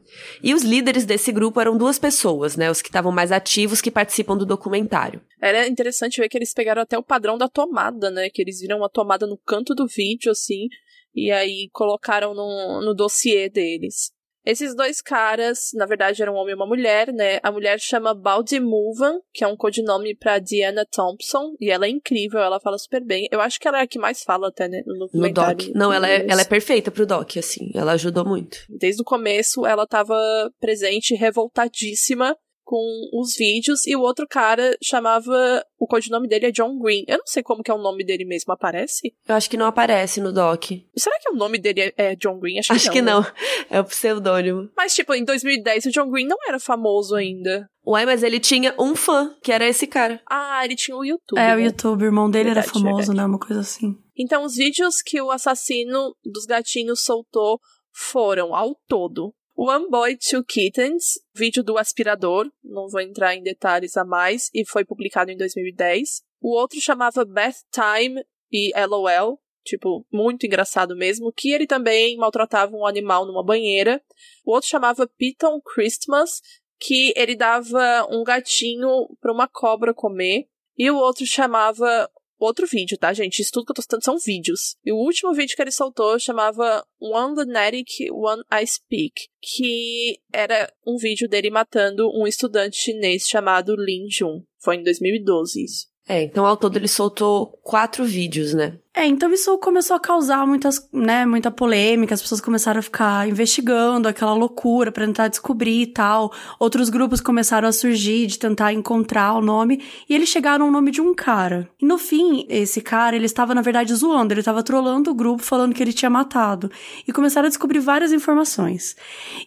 E 0.43 0.53
os 0.53 0.65
líderes 0.65 1.05
desse 1.05 1.31
grupo 1.31 1.61
eram 1.61 1.79
duas 1.79 2.01
pessoas, 2.01 2.57
né? 2.57 2.69
Os 2.69 2.83
que 2.83 2.89
estavam 2.89 3.13
mais 3.13 3.31
ativos 3.31 3.81
que 3.81 3.93
participam 3.93 4.37
do 4.37 4.45
documentário. 4.45 5.23
Era 5.41 5.69
interessante 5.69 6.21
ver 6.21 6.29
que 6.29 6.37
eles 6.37 6.53
pegaram 6.53 6.83
até 6.83 6.99
o 6.99 7.03
padrão 7.05 7.39
da 7.39 7.49
tomada, 7.49 8.11
né? 8.11 8.29
Que 8.29 8.43
eles 8.43 8.59
viram 8.59 8.79
uma 8.79 8.91
tomada 8.91 9.25
no 9.25 9.39
canto 9.39 9.77
do 9.77 9.87
vídeo, 9.87 10.33
assim, 10.33 10.67
e 11.15 11.31
aí 11.31 11.69
colocaram 11.73 12.35
no, 12.35 12.83
no 12.85 12.93
dossiê 12.93 13.49
deles. 13.49 14.11
Esses 14.45 14.75
dois 14.75 15.01
caras, 15.01 15.71
na 15.75 15.87
verdade, 15.87 16.21
eram 16.23 16.35
um 16.35 16.37
homem 16.37 16.53
e 16.53 16.57
uma 16.57 16.67
mulher, 16.67 17.13
né? 17.13 17.39
A 17.43 17.53
mulher 17.53 17.79
chama 17.81 18.15
Baldy 18.15 18.59
Movan, 18.59 19.21
que 19.33 19.45
é 19.45 19.47
um 19.47 19.57
codinome 19.57 20.17
pra 20.17 20.39
Diana 20.39 20.85
Thompson, 20.85 21.55
e 21.61 21.71
ela 21.71 21.87
é 21.87 21.89
incrível, 21.89 22.41
ela 22.41 22.61
fala 22.61 22.79
super 22.79 23.05
bem. 23.05 23.29
Eu 23.31 23.41
acho 23.41 23.61
que 23.61 23.69
ela 23.69 23.79
é 23.79 23.83
a 23.83 23.87
que 23.87 23.99
mais 23.99 24.23
fala 24.23 24.49
até, 24.49 24.69
né? 24.69 24.83
No, 24.87 25.09
no 25.13 25.33
doc. 25.33 25.63
Não, 25.75 25.93
ela 25.93 26.09
é, 26.09 26.27
ela 26.29 26.41
é 26.41 26.45
perfeita 26.45 26.91
pro 26.91 27.07
doc, 27.07 27.37
assim. 27.37 27.71
Ela 27.75 27.93
ajudou 27.93 28.25
muito. 28.25 28.59
Desde 28.69 29.01
o 29.01 29.05
começo, 29.05 29.65
ela 29.65 29.87
tava 29.87 30.15
presente, 30.61 31.15
revoltadíssima 31.15 32.37
com 32.65 33.09
os 33.13 33.35
vídeos 33.37 33.87
e 33.87 33.97
o 33.97 34.01
outro 34.01 34.27
cara 34.29 34.77
chamava. 34.83 35.65
O 35.79 35.87
codinome 35.87 36.29
dele 36.29 36.47
é 36.47 36.53
John 36.53 36.79
Green. 36.79 37.05
Eu 37.09 37.19
não 37.19 37.27
sei 37.27 37.43
como 37.43 37.63
que 37.63 37.71
é 37.71 37.75
o 37.75 37.83
nome 37.83 38.05
dele 38.05 38.25
mesmo, 38.25 38.53
aparece? 38.53 39.13
Eu 39.27 39.35
acho 39.35 39.51
que 39.51 39.57
não 39.57 39.67
aparece 39.67 40.21
no 40.21 40.33
doc. 40.33 40.65
Será 40.97 41.19
que 41.21 41.31
o 41.31 41.35
nome 41.35 41.59
dele 41.59 41.93
é, 41.97 42.15
John 42.15 42.39
Green? 42.39 42.59
Acho 42.59 42.69
que 42.69 42.75
acho 42.75 42.87
não. 42.87 42.93
Que 42.93 43.03
não. 43.03 43.21
Né? 43.21 43.33
É 43.69 43.81
o 43.81 43.85
pseudônimo. 43.85 44.71
Mas, 44.77 44.95
tipo, 44.95 45.13
em 45.13 45.25
2010 45.25 45.87
o 45.87 45.91
John 45.91 46.11
Green 46.11 46.27
não 46.27 46.37
era 46.47 46.61
famoso 46.61 47.17
ainda. 47.17 47.69
Ué, 47.85 48.07
mas 48.07 48.23
ele 48.23 48.39
tinha 48.39 48.75
um 48.79 48.95
fã, 48.95 49.35
que 49.43 49.51
era 49.51 49.67
esse 49.67 49.89
cara. 49.89 50.21
Ah, 50.31 50.65
ele 50.65 50.77
tinha 50.77 50.97
o 50.97 51.05
YouTube. 51.05 51.39
É, 51.39 51.49
né? 51.49 51.57
o 51.57 51.61
YouTube. 51.61 52.03
O 52.03 52.07
irmão 52.07 52.31
dele 52.31 52.45
verdade, 52.45 52.69
era 52.69 52.73
famoso, 52.73 52.97
verdade. 52.99 53.19
né? 53.19 53.25
Uma 53.27 53.39
coisa 53.41 53.61
assim. 53.61 53.97
Então, 54.17 54.45
os 54.45 54.55
vídeos 54.55 55.03
que 55.03 55.21
o 55.21 55.31
assassino 55.31 56.15
dos 56.25 56.47
gatinhos 56.47 57.03
soltou 57.03 57.59
foram, 57.93 58.55
ao 58.55 58.77
todo, 58.87 59.35
One 59.65 59.89
Boy, 59.89 60.17
Two 60.17 60.43
Kittens, 60.43 61.21
vídeo 61.33 61.63
do 61.63 61.79
aspirador, 61.79 62.51
não 62.65 62.89
vou 62.89 63.01
entrar 63.01 63.37
em 63.37 63.45
detalhes 63.45 63.97
a 63.97 64.05
mais, 64.05 64.51
e 64.53 64.67
foi 64.67 64.85
publicado 64.85 65.31
em 65.31 65.37
2010. 65.37 66.21
O 66.41 66.59
outro 66.59 66.81
chamava 66.81 67.25
Bath 67.25 67.59
Time 67.71 68.25
e 68.51 68.73
LOL, 68.89 69.41
tipo, 69.65 70.05
muito 70.13 70.45
engraçado 70.47 70.97
mesmo, 70.97 71.33
que 71.33 71.53
ele 71.53 71.65
também 71.65 72.17
maltratava 72.17 72.77
um 72.77 72.85
animal 72.85 73.25
numa 73.25 73.45
banheira. 73.45 74.03
O 74.45 74.53
outro 74.53 74.69
chamava 74.69 75.07
Piton 75.07 75.61
Christmas, 75.61 76.43
que 76.81 77.15
ele 77.15 77.37
dava 77.37 78.09
um 78.11 78.25
gatinho 78.25 79.17
para 79.21 79.33
uma 79.33 79.47
cobra 79.47 79.95
comer. 79.95 80.49
E 80.77 80.91
o 80.91 80.97
outro 80.97 81.25
chamava 81.25 82.11
outro 82.45 82.67
vídeo, 82.67 82.99
tá, 82.99 83.13
gente? 83.13 83.41
Isso 83.41 83.51
tudo 83.53 83.67
que 83.67 83.73
eu 83.73 83.77
tô 83.77 83.83
citando 83.83 84.05
são 84.05 84.19
vídeos. 84.19 84.77
E 84.85 84.93
o 84.93 84.97
último 84.97 85.33
vídeo 85.33 85.55
que 85.55 85.63
ele 85.63 85.71
soltou 85.71 86.19
chamava 86.19 86.85
One 87.01 87.35
Lunatic, 87.35 87.89
One 88.11 88.43
I 88.53 88.67
Speak, 88.67 89.29
que 89.41 90.19
era 90.33 90.73
um 90.87 90.97
vídeo 90.97 91.29
dele 91.29 91.51
matando 91.51 92.11
um 92.15 92.27
estudante 92.27 92.77
chinês 92.77 93.29
chamado 93.29 93.75
Lin 93.77 94.09
Jun. 94.11 94.43
Foi 94.61 94.77
em 94.77 94.83
2012 94.83 95.65
isso. 95.65 95.93
É, 96.09 96.23
então 96.23 96.45
ao 96.45 96.57
todo 96.57 96.77
ele 96.77 96.89
soltou 96.89 97.47
quatro 97.63 98.05
vídeos, 98.05 98.53
né? 98.53 98.79
É, 98.95 99.07
então 99.07 99.33
isso 99.33 99.57
começou 99.57 99.97
a 99.97 100.01
causar 100.01 100.47
muitas, 100.47 100.87
né, 100.93 101.25
muita 101.25 101.51
polêmica, 101.51 102.13
as 102.13 102.21
pessoas 102.21 102.43
começaram 102.43 102.79
a 102.79 102.83
ficar 102.83 103.27
investigando 103.27 104.07
aquela 104.07 104.35
loucura 104.35 104.93
para 104.93 105.07
tentar 105.07 105.29
descobrir 105.29 105.81
e 105.81 105.87
tal. 105.87 106.31
Outros 106.59 106.91
grupos 106.91 107.19
começaram 107.19 107.67
a 107.67 107.73
surgir 107.73 108.27
de 108.27 108.39
tentar 108.39 108.75
encontrar 108.75 109.33
o 109.33 109.41
nome 109.41 109.83
e 110.07 110.15
eles 110.15 110.29
chegaram 110.29 110.67
ao 110.67 110.71
nome 110.71 110.91
de 110.91 111.01
um 111.01 111.15
cara. 111.15 111.71
E 111.81 111.87
no 111.87 111.97
fim, 111.97 112.45
esse 112.51 112.83
cara, 112.83 113.17
ele 113.17 113.25
estava 113.25 113.55
na 113.55 113.63
verdade 113.63 113.95
zoando, 113.95 114.35
ele 114.35 114.43
estava 114.43 114.63
trolando 114.63 115.11
o 115.11 115.15
grupo 115.15 115.43
falando 115.43 115.75
que 115.75 115.83
ele 115.83 115.95
tinha 115.95 116.11
matado 116.11 116.71
e 117.09 117.13
começaram 117.15 117.47
a 117.47 117.49
descobrir 117.49 117.81
várias 117.81 118.13
informações. 118.13 118.95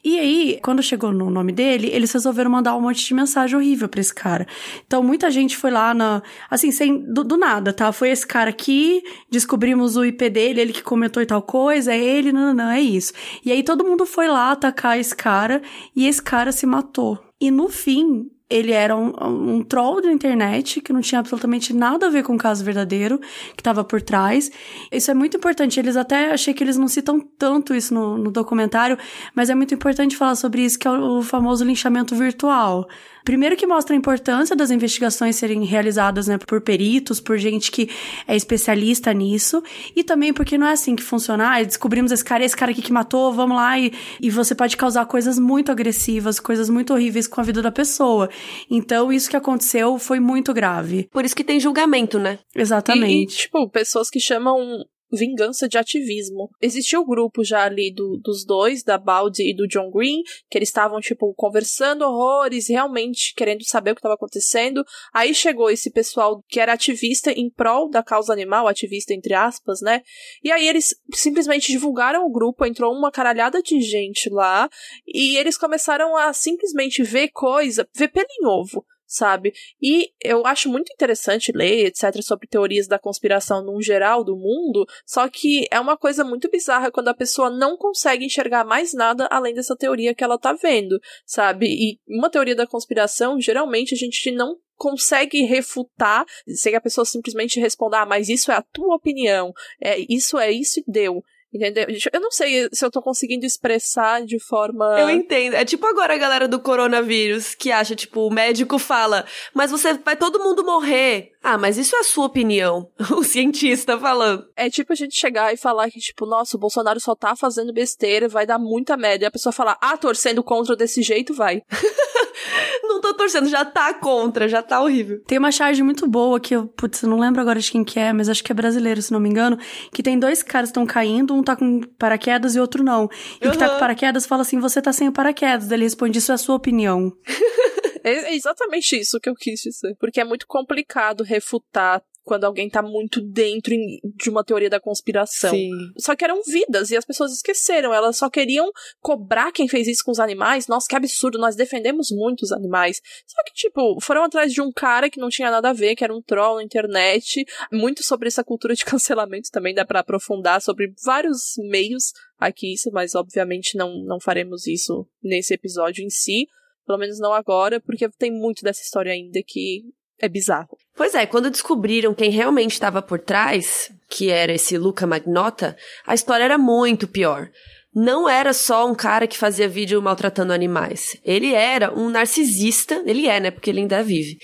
E 0.04 0.18
aí, 0.18 0.60
quando 0.64 0.82
chegou 0.82 1.12
no 1.12 1.30
nome 1.30 1.52
dele, 1.52 1.88
eles 1.94 2.12
resolveram 2.12 2.50
mandar 2.50 2.76
um 2.76 2.82
monte 2.82 3.06
de 3.06 3.14
mensagem 3.14 3.56
horrível 3.56 3.88
para 3.88 4.02
esse 4.02 4.14
cara. 4.14 4.48
Então 4.88 5.04
muita 5.04 5.30
gente 5.30 5.56
foi 5.56 5.70
lá 5.70 5.94
na, 5.94 6.24
assim, 6.50 6.72
sem 6.72 6.98
do, 7.14 7.24
do 7.24 7.38
nada, 7.38 7.72
tá? 7.72 7.92
Foi 7.92 8.10
esse 8.10 8.26
cara 8.26 8.50
aqui 8.50 9.04
descobrimos 9.36 9.98
o 9.98 10.06
IP 10.06 10.30
dele, 10.30 10.62
ele 10.62 10.74
que 10.74 10.82
comentou 10.82 11.26
tal 11.26 11.42
coisa, 11.42 11.94
é 11.94 12.00
ele, 12.00 12.32
não, 12.32 12.48
não, 12.48 12.54
não, 12.54 12.72
é 12.72 12.80
isso. 12.80 13.12
E 13.44 13.52
aí 13.52 13.64
todo 13.64 13.84
mundo 13.84 14.06
foi 14.06 14.28
lá 14.28 14.52
atacar 14.52 14.98
esse 14.98 15.14
cara 15.16 15.62
e 15.94 16.08
esse 16.08 16.22
cara 16.22 16.52
se 16.54 16.66
matou. 16.66 17.20
E 17.40 17.52
no 17.52 17.68
fim, 17.68 18.30
ele 18.50 18.72
era 18.72 18.96
um, 18.96 19.12
um 19.58 19.62
troll 19.62 20.02
da 20.02 20.10
internet 20.10 20.80
que 20.80 20.94
não 20.94 21.02
tinha 21.02 21.20
absolutamente 21.20 21.74
nada 21.74 22.08
a 22.08 22.10
ver 22.10 22.24
com 22.24 22.36
o 22.36 22.38
caso 22.38 22.64
verdadeiro 22.64 23.20
que 23.20 23.60
estava 23.60 23.84
por 23.84 24.02
trás. 24.02 24.50
Isso 24.90 25.12
é 25.12 25.14
muito 25.14 25.36
importante. 25.36 25.80
Eles 25.80 25.98
até 25.98 26.32
achei 26.32 26.54
que 26.54 26.64
eles 26.64 26.78
não 26.78 26.88
citam 26.88 27.20
tanto 27.20 27.76
isso 27.76 27.94
no, 27.94 28.18
no 28.18 28.32
documentário, 28.32 28.98
mas 29.36 29.50
é 29.50 29.56
muito 29.56 29.74
importante 29.74 30.16
falar 30.16 30.36
sobre 30.36 30.64
isso, 30.64 30.80
que 30.80 30.88
é 30.88 30.92
o, 30.92 31.18
o 31.18 31.22
famoso 31.22 31.66
linchamento 31.66 32.16
virtual. 32.16 32.88
Primeiro 33.26 33.56
que 33.56 33.66
mostra 33.66 33.96
a 33.96 33.98
importância 33.98 34.56
das 34.56 34.70
investigações 34.70 35.36
serem 35.36 35.66
realizadas, 35.66 36.28
né, 36.28 36.38
por 36.38 36.62
peritos, 36.62 37.20
por 37.20 37.38
gente 37.40 37.72
que 37.72 37.90
é 38.28 38.36
especialista 38.36 39.12
nisso, 39.12 39.64
e 39.96 40.04
também 40.04 40.32
porque 40.32 40.58
não 40.58 40.68
é 40.68 40.74
assim 40.74 40.96
que 40.96 41.02
funciona. 41.02 41.56
Ah, 41.56 41.64
descobrimos 41.64 42.12
esse 42.12 42.24
cara, 42.24 42.46
esse 42.46 42.56
cara 42.56 42.72
aqui 42.72 42.84
que 42.84 42.94
matou, 42.94 43.34
vamos 43.34 43.58
lá 43.58 43.80
e, 43.80 43.92
e 44.22 44.30
você 44.30 44.54
pode 44.54 44.78
causar 44.78 45.06
coisas 45.08 45.40
muito 45.40 45.72
agressivas, 45.72 46.40
coisas 46.40 46.70
muito 46.70 46.94
horríveis 46.94 47.28
com 47.28 47.42
a 47.42 47.44
vida 47.44 47.62
da 47.64 47.72
pessoa. 47.72 48.30
Então, 48.70 49.12
isso 49.12 49.30
que 49.30 49.36
aconteceu 49.36 49.98
foi 49.98 50.20
muito 50.20 50.54
grave. 50.54 51.10
Por 51.12 51.26
isso 51.26 51.36
que 51.36 51.44
tem 51.44 51.60
julgamento, 51.60 52.20
né? 52.20 52.38
Exatamente. 52.56 53.12
E, 53.12 53.24
e 53.24 53.26
tipo, 53.26 53.70
pessoas 53.70 54.10
que 54.10 54.20
chamam 54.20 54.86
vingança 55.12 55.68
de 55.68 55.78
ativismo. 55.78 56.50
Existia 56.62 57.00
o 57.00 57.06
grupo 57.06 57.44
já 57.44 57.64
ali 57.64 57.94
do, 57.94 58.18
dos 58.18 58.46
dois, 58.46 58.84
da 58.84 58.98
Baldi 58.98 59.50
e 59.50 59.56
do 59.56 59.68
John 59.68 59.90
Green, 59.92 60.22
que 60.50 60.58
eles 60.58 60.70
estavam, 60.70 61.00
tipo, 61.00 61.34
conversando 61.36 62.04
horrores, 62.04 62.68
realmente 62.68 63.34
querendo 63.36 63.64
saber 63.64 63.92
o 63.92 63.96
que 63.96 64.00
estava 64.00 64.16
acontecendo. 64.16 64.84
Aí 65.14 65.34
chegou 65.34 65.70
esse 65.70 65.90
pessoal 65.92 66.44
que 66.48 66.60
era 66.60 66.74
ativista 66.74 67.32
em 67.32 67.50
prol 67.50 67.90
da 67.90 68.04
causa 68.04 68.34
animal, 68.34 68.68
ativista 68.68 69.14
entre 69.14 69.34
aspas, 69.34 69.82
né? 69.82 70.02
E 70.44 70.52
aí 70.52 70.68
eles 70.68 70.96
simplesmente 71.14 71.72
divulgaram 71.72 72.26
o 72.26 72.32
grupo, 72.32 72.66
entrou 72.66 72.94
uma 72.94 73.12
caralhada 73.12 73.62
de 73.62 73.80
gente 73.82 74.30
lá, 74.30 74.70
e 75.08 75.38
eles 75.38 75.58
começaram 75.58 76.16
a 76.18 76.34
simplesmente 76.34 77.04
ver 77.04 77.30
coisa, 77.30 77.88
ver 77.96 78.10
pelo 78.10 78.26
em 78.40 78.46
ovo 78.48 78.86
sabe? 79.08 79.54
E 79.82 80.12
eu 80.24 80.46
acho 80.46 80.70
muito 80.70 80.92
interessante 80.92 81.52
ler, 81.52 81.88
etc., 81.88 82.22
sobre 82.22 82.48
teorias 82.48 82.88
da 82.88 83.00
conspiração 83.00 83.64
num 83.64 83.82
geral 83.82 84.24
do 84.24 84.36
mundo, 84.36 84.86
só 85.06 85.28
que 85.28 85.68
é 85.72 85.80
uma 85.80 85.98
coisa 85.98 86.24
muito 86.24 86.50
bizarra 86.50 86.92
quando 86.92 87.10
a 87.10 87.14
pessoa 87.14 87.50
não 87.50 87.78
consegue 87.78 88.26
enxergar 88.26 88.64
mais 88.64 88.94
nada 88.94 89.28
além 89.32 89.54
dessa 89.54 89.76
teoria 89.76 90.14
que 90.14 90.24
ela 90.24 90.38
tá 90.38 90.54
vendo, 90.54 91.00
sabe? 91.26 91.68
E 91.68 92.00
uma 92.08 92.30
teoria 92.30 92.56
da 92.56 92.68
conspiração, 92.68 93.40
geralmente 93.40 93.94
a 93.94 93.98
gente 93.98 94.32
não 94.32 94.58
consegue 94.76 95.42
refutar 95.44 96.26
sem 96.48 96.76
a 96.76 96.82
pessoa 96.82 97.06
simplesmente 97.06 97.60
responder, 97.60 97.98
ah, 97.98 98.06
mas 98.06 98.30
isso 98.30 98.52
é 98.52 98.56
a 98.56 98.62
tua 98.62 98.96
opinião, 98.96 99.54
é 99.82 99.98
isso 100.10 100.38
é 100.38 100.52
isso 100.52 100.80
e 100.80 100.84
deu. 100.86 101.24
Entendeu? 101.56 101.86
Eu 102.12 102.20
não 102.20 102.32
sei 102.32 102.68
se 102.74 102.84
eu 102.84 102.92
tô 102.92 103.02
conseguindo 103.02 103.46
expressar 103.46 104.26
de 104.26 104.38
forma. 104.38 105.00
Eu 105.00 105.10
entendo. 105.10 105.54
É 105.54 105.64
tipo 105.64 105.88
agora 105.88 106.14
a 106.14 106.18
galera 106.18 106.50
do 106.50 106.60
coronavírus 106.60 107.56
que 107.56 107.72
acha, 107.72 107.96
tipo, 107.96 108.28
o 108.28 108.30
médico 108.30 108.78
fala, 108.78 109.26
mas 109.54 109.72
você 109.72 109.94
vai 109.94 110.18
todo 110.18 110.44
mundo 110.44 110.66
morrer. 110.66 111.32
Ah, 111.42 111.58
mas 111.58 111.78
isso 111.78 111.96
é 111.96 112.00
a 112.00 112.04
sua 112.04 112.26
opinião. 112.26 112.92
o 113.16 113.24
cientista 113.24 113.98
falando. 113.98 114.46
É 114.54 114.70
tipo 114.70 114.92
a 114.92 114.96
gente 114.96 115.18
chegar 115.18 115.54
e 115.54 115.58
falar 115.58 115.90
que, 115.90 116.00
tipo, 116.00 116.26
nossa, 116.26 116.58
o 116.58 116.60
Bolsonaro 116.60 117.00
só 117.00 117.16
tá 117.16 117.38
fazendo 117.38 117.72
besteira, 117.72 118.28
vai 118.28 118.46
dar 118.46 118.60
muita 118.60 118.98
merda. 118.98 119.24
E 119.24 119.28
a 119.28 119.32
pessoa 119.32 119.54
falar, 119.54 119.78
ah, 119.80 119.96
torcendo 119.96 120.44
contra 120.44 120.76
desse 120.76 121.02
jeito, 121.02 121.34
vai. 121.34 121.62
tô 123.06 123.14
torcendo, 123.14 123.48
já 123.48 123.64
tá 123.64 123.94
contra, 123.94 124.48
já 124.48 124.62
tá 124.62 124.82
horrível. 124.82 125.22
Tem 125.28 125.38
uma 125.38 125.52
charge 125.52 125.84
muito 125.84 126.08
boa 126.08 126.40
que 126.40 126.56
eu, 126.56 126.68
putz, 126.68 127.04
eu 127.04 127.10
não 127.10 127.20
lembro 127.20 127.42
agora 127.42 127.60
de 127.60 127.70
quem 127.70 127.84
que 127.84 128.00
é, 128.00 128.12
mas 128.12 128.30
acho 128.30 128.44
que 128.44 128.52
é 128.52 128.56
brasileiro, 128.56 129.02
se 129.02 129.12
não 129.12 129.20
me 129.20 129.30
engano, 129.30 129.58
que 129.92 130.02
tem 130.02 130.18
dois 130.18 130.42
caras 130.42 130.70
que 130.70 130.72
estão 130.72 130.86
caindo, 130.86 131.34
um 131.34 131.44
tá 131.44 131.56
com 131.56 131.82
paraquedas 132.00 132.56
e 132.56 132.60
outro 132.60 132.84
não. 132.84 133.08
E 133.42 133.48
o 133.48 133.52
que 133.52 133.58
tá 133.58 133.70
com 133.70 133.80
paraquedas 133.80 134.26
fala 134.26 134.42
assim, 134.42 134.60
você 134.60 134.82
tá 134.82 134.92
sem 134.92 135.08
o 135.08 135.12
paraquedas. 135.12 135.68
Daí 135.68 135.78
ele 135.78 135.84
responde, 135.84 136.18
isso 136.18 136.32
é 136.32 136.36
a 136.36 136.38
sua 136.38 136.56
opinião. 136.56 137.12
É 138.08 138.36
exatamente 138.36 138.96
isso 138.96 139.20
que 139.20 139.28
eu 139.28 139.34
quis 139.34 139.62
dizer. 139.62 139.96
Porque 140.00 140.22
é 140.22 140.24
muito 140.24 140.46
complicado 140.46 141.24
refutar 141.24 142.04
quando 142.26 142.44
alguém 142.44 142.68
tá 142.68 142.82
muito 142.82 143.22
dentro 143.22 143.74
de 144.04 144.30
uma 144.30 144.44
teoria 144.44 144.70
da 144.70 144.80
conspiração. 144.80 145.52
Sim. 145.52 145.70
Só 145.98 146.16
que 146.16 146.24
eram 146.24 146.42
vidas 146.42 146.90
e 146.90 146.98
as 146.98 147.06
pessoas 147.06 147.32
esqueceram. 147.32 147.94
Elas 147.94 148.18
só 148.18 148.30
queriam 148.30 148.72
cobrar 149.00 149.52
quem 149.52 149.68
fez 149.68 149.88
isso 149.88 150.04
com 150.04 150.12
os 150.12 150.20
animais. 150.20 150.68
Nossa, 150.68 150.88
que 150.90 150.96
absurdo, 150.96 151.38
nós 151.38 151.56
defendemos 151.56 152.10
muito 152.12 152.42
os 152.42 152.52
animais. 152.52 153.00
Só 153.28 153.44
que, 153.46 153.54
tipo, 153.54 154.02
foram 154.02 154.24
atrás 154.24 154.52
de 154.52 154.60
um 154.60 154.72
cara 154.72 155.10
que 155.10 155.20
não 155.20 155.30
tinha 155.30 155.52
nada 155.52 155.70
a 155.70 155.74
ver, 155.74 155.96
que 155.96 156.04
era 156.04 156.14
um 156.14 156.22
troll 156.22 156.56
na 156.56 156.64
internet. 156.64 157.46
Muito 157.72 158.02
sobre 158.04 158.28
essa 158.28 158.44
cultura 158.44 158.74
de 158.74 158.84
cancelamento 158.84 159.52
também 159.52 159.76
dá 159.76 159.86
para 159.86 160.00
aprofundar 160.00 160.62
sobre 160.62 160.92
vários 161.04 161.54
meios 161.70 162.12
aqui, 162.40 162.74
isso, 162.74 162.90
mas 162.92 163.14
obviamente 163.14 163.78
não, 163.78 164.04
não 164.04 164.20
faremos 164.20 164.66
isso 164.66 165.08
nesse 165.24 165.54
episódio 165.54 166.04
em 166.04 166.10
si. 166.10 166.48
Pelo 166.86 167.00
menos 167.00 167.20
não 167.20 167.34
agora, 167.34 167.80
porque 167.80 168.08
tem 168.10 168.32
muito 168.32 168.64
dessa 168.64 168.82
história 168.82 169.12
ainda 169.12 169.42
que 169.46 169.84
é 170.22 170.30
bizarro. 170.30 170.78
Pois 170.96 171.14
é, 171.14 171.26
quando 171.26 171.50
descobriram 171.50 172.14
quem 172.14 172.32
realmente 172.32 172.72
estava 172.72 173.02
por 173.02 173.20
trás, 173.20 173.92
que 174.10 174.30
era 174.30 174.54
esse 174.54 174.78
Luca 174.78 175.06
Magnota, 175.06 175.76
a 176.06 176.14
história 176.14 176.44
era 176.44 176.58
muito 176.58 177.08
pior. 177.08 177.50
Não 177.94 178.28
era 178.28 178.54
só 178.54 178.90
um 178.90 178.96
cara 178.96 179.28
que 179.28 179.38
fazia 179.38 179.68
vídeo 179.68 180.02
maltratando 180.02 180.54
animais. 180.54 181.18
Ele 181.24 181.54
era 181.54 181.94
um 181.94 182.10
narcisista, 182.10 183.02
ele 183.06 183.28
é, 183.28 183.40
né, 183.40 183.52
porque 183.52 183.70
ele 183.70 183.82
ainda 183.82 184.04
vive, 184.04 184.38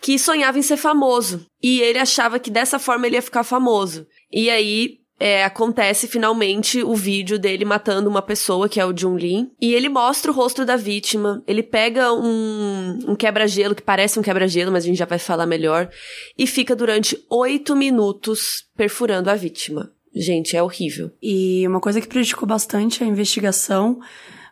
que 0.00 0.18
sonhava 0.18 0.58
em 0.58 0.62
ser 0.62 0.76
famoso. 0.76 1.46
E 1.62 1.80
ele 1.80 1.98
achava 1.98 2.38
que 2.38 2.50
dessa 2.50 2.78
forma 2.78 3.06
ele 3.06 3.16
ia 3.16 3.22
ficar 3.22 3.42
famoso. 3.42 4.06
E 4.30 4.48
aí 4.48 4.99
é, 5.20 5.44
acontece 5.44 6.08
finalmente 6.08 6.82
o 6.82 6.94
vídeo 6.94 7.38
dele 7.38 7.64
matando 7.64 8.08
uma 8.08 8.22
pessoa, 8.22 8.70
que 8.70 8.80
é 8.80 8.86
o 8.86 8.96
Jun 8.96 9.16
Lin, 9.16 9.50
e 9.60 9.74
ele 9.74 9.90
mostra 9.90 10.32
o 10.32 10.34
rosto 10.34 10.64
da 10.64 10.76
vítima. 10.76 11.42
Ele 11.46 11.62
pega 11.62 12.10
um, 12.14 12.98
um 13.06 13.14
quebra-gelo, 13.14 13.74
que 13.74 13.82
parece 13.82 14.18
um 14.18 14.22
quebra-gelo, 14.22 14.72
mas 14.72 14.84
a 14.84 14.86
gente 14.86 14.98
já 14.98 15.04
vai 15.04 15.18
falar 15.18 15.44
melhor, 15.44 15.90
e 16.38 16.46
fica 16.46 16.74
durante 16.74 17.22
oito 17.28 17.76
minutos 17.76 18.64
perfurando 18.74 19.28
a 19.28 19.34
vítima. 19.34 19.92
Gente, 20.14 20.56
é 20.56 20.62
horrível. 20.62 21.10
E 21.22 21.68
uma 21.68 21.80
coisa 21.80 22.00
que 22.00 22.08
prejudicou 22.08 22.48
bastante 22.48 23.04
a 23.04 23.06
investigação 23.06 24.00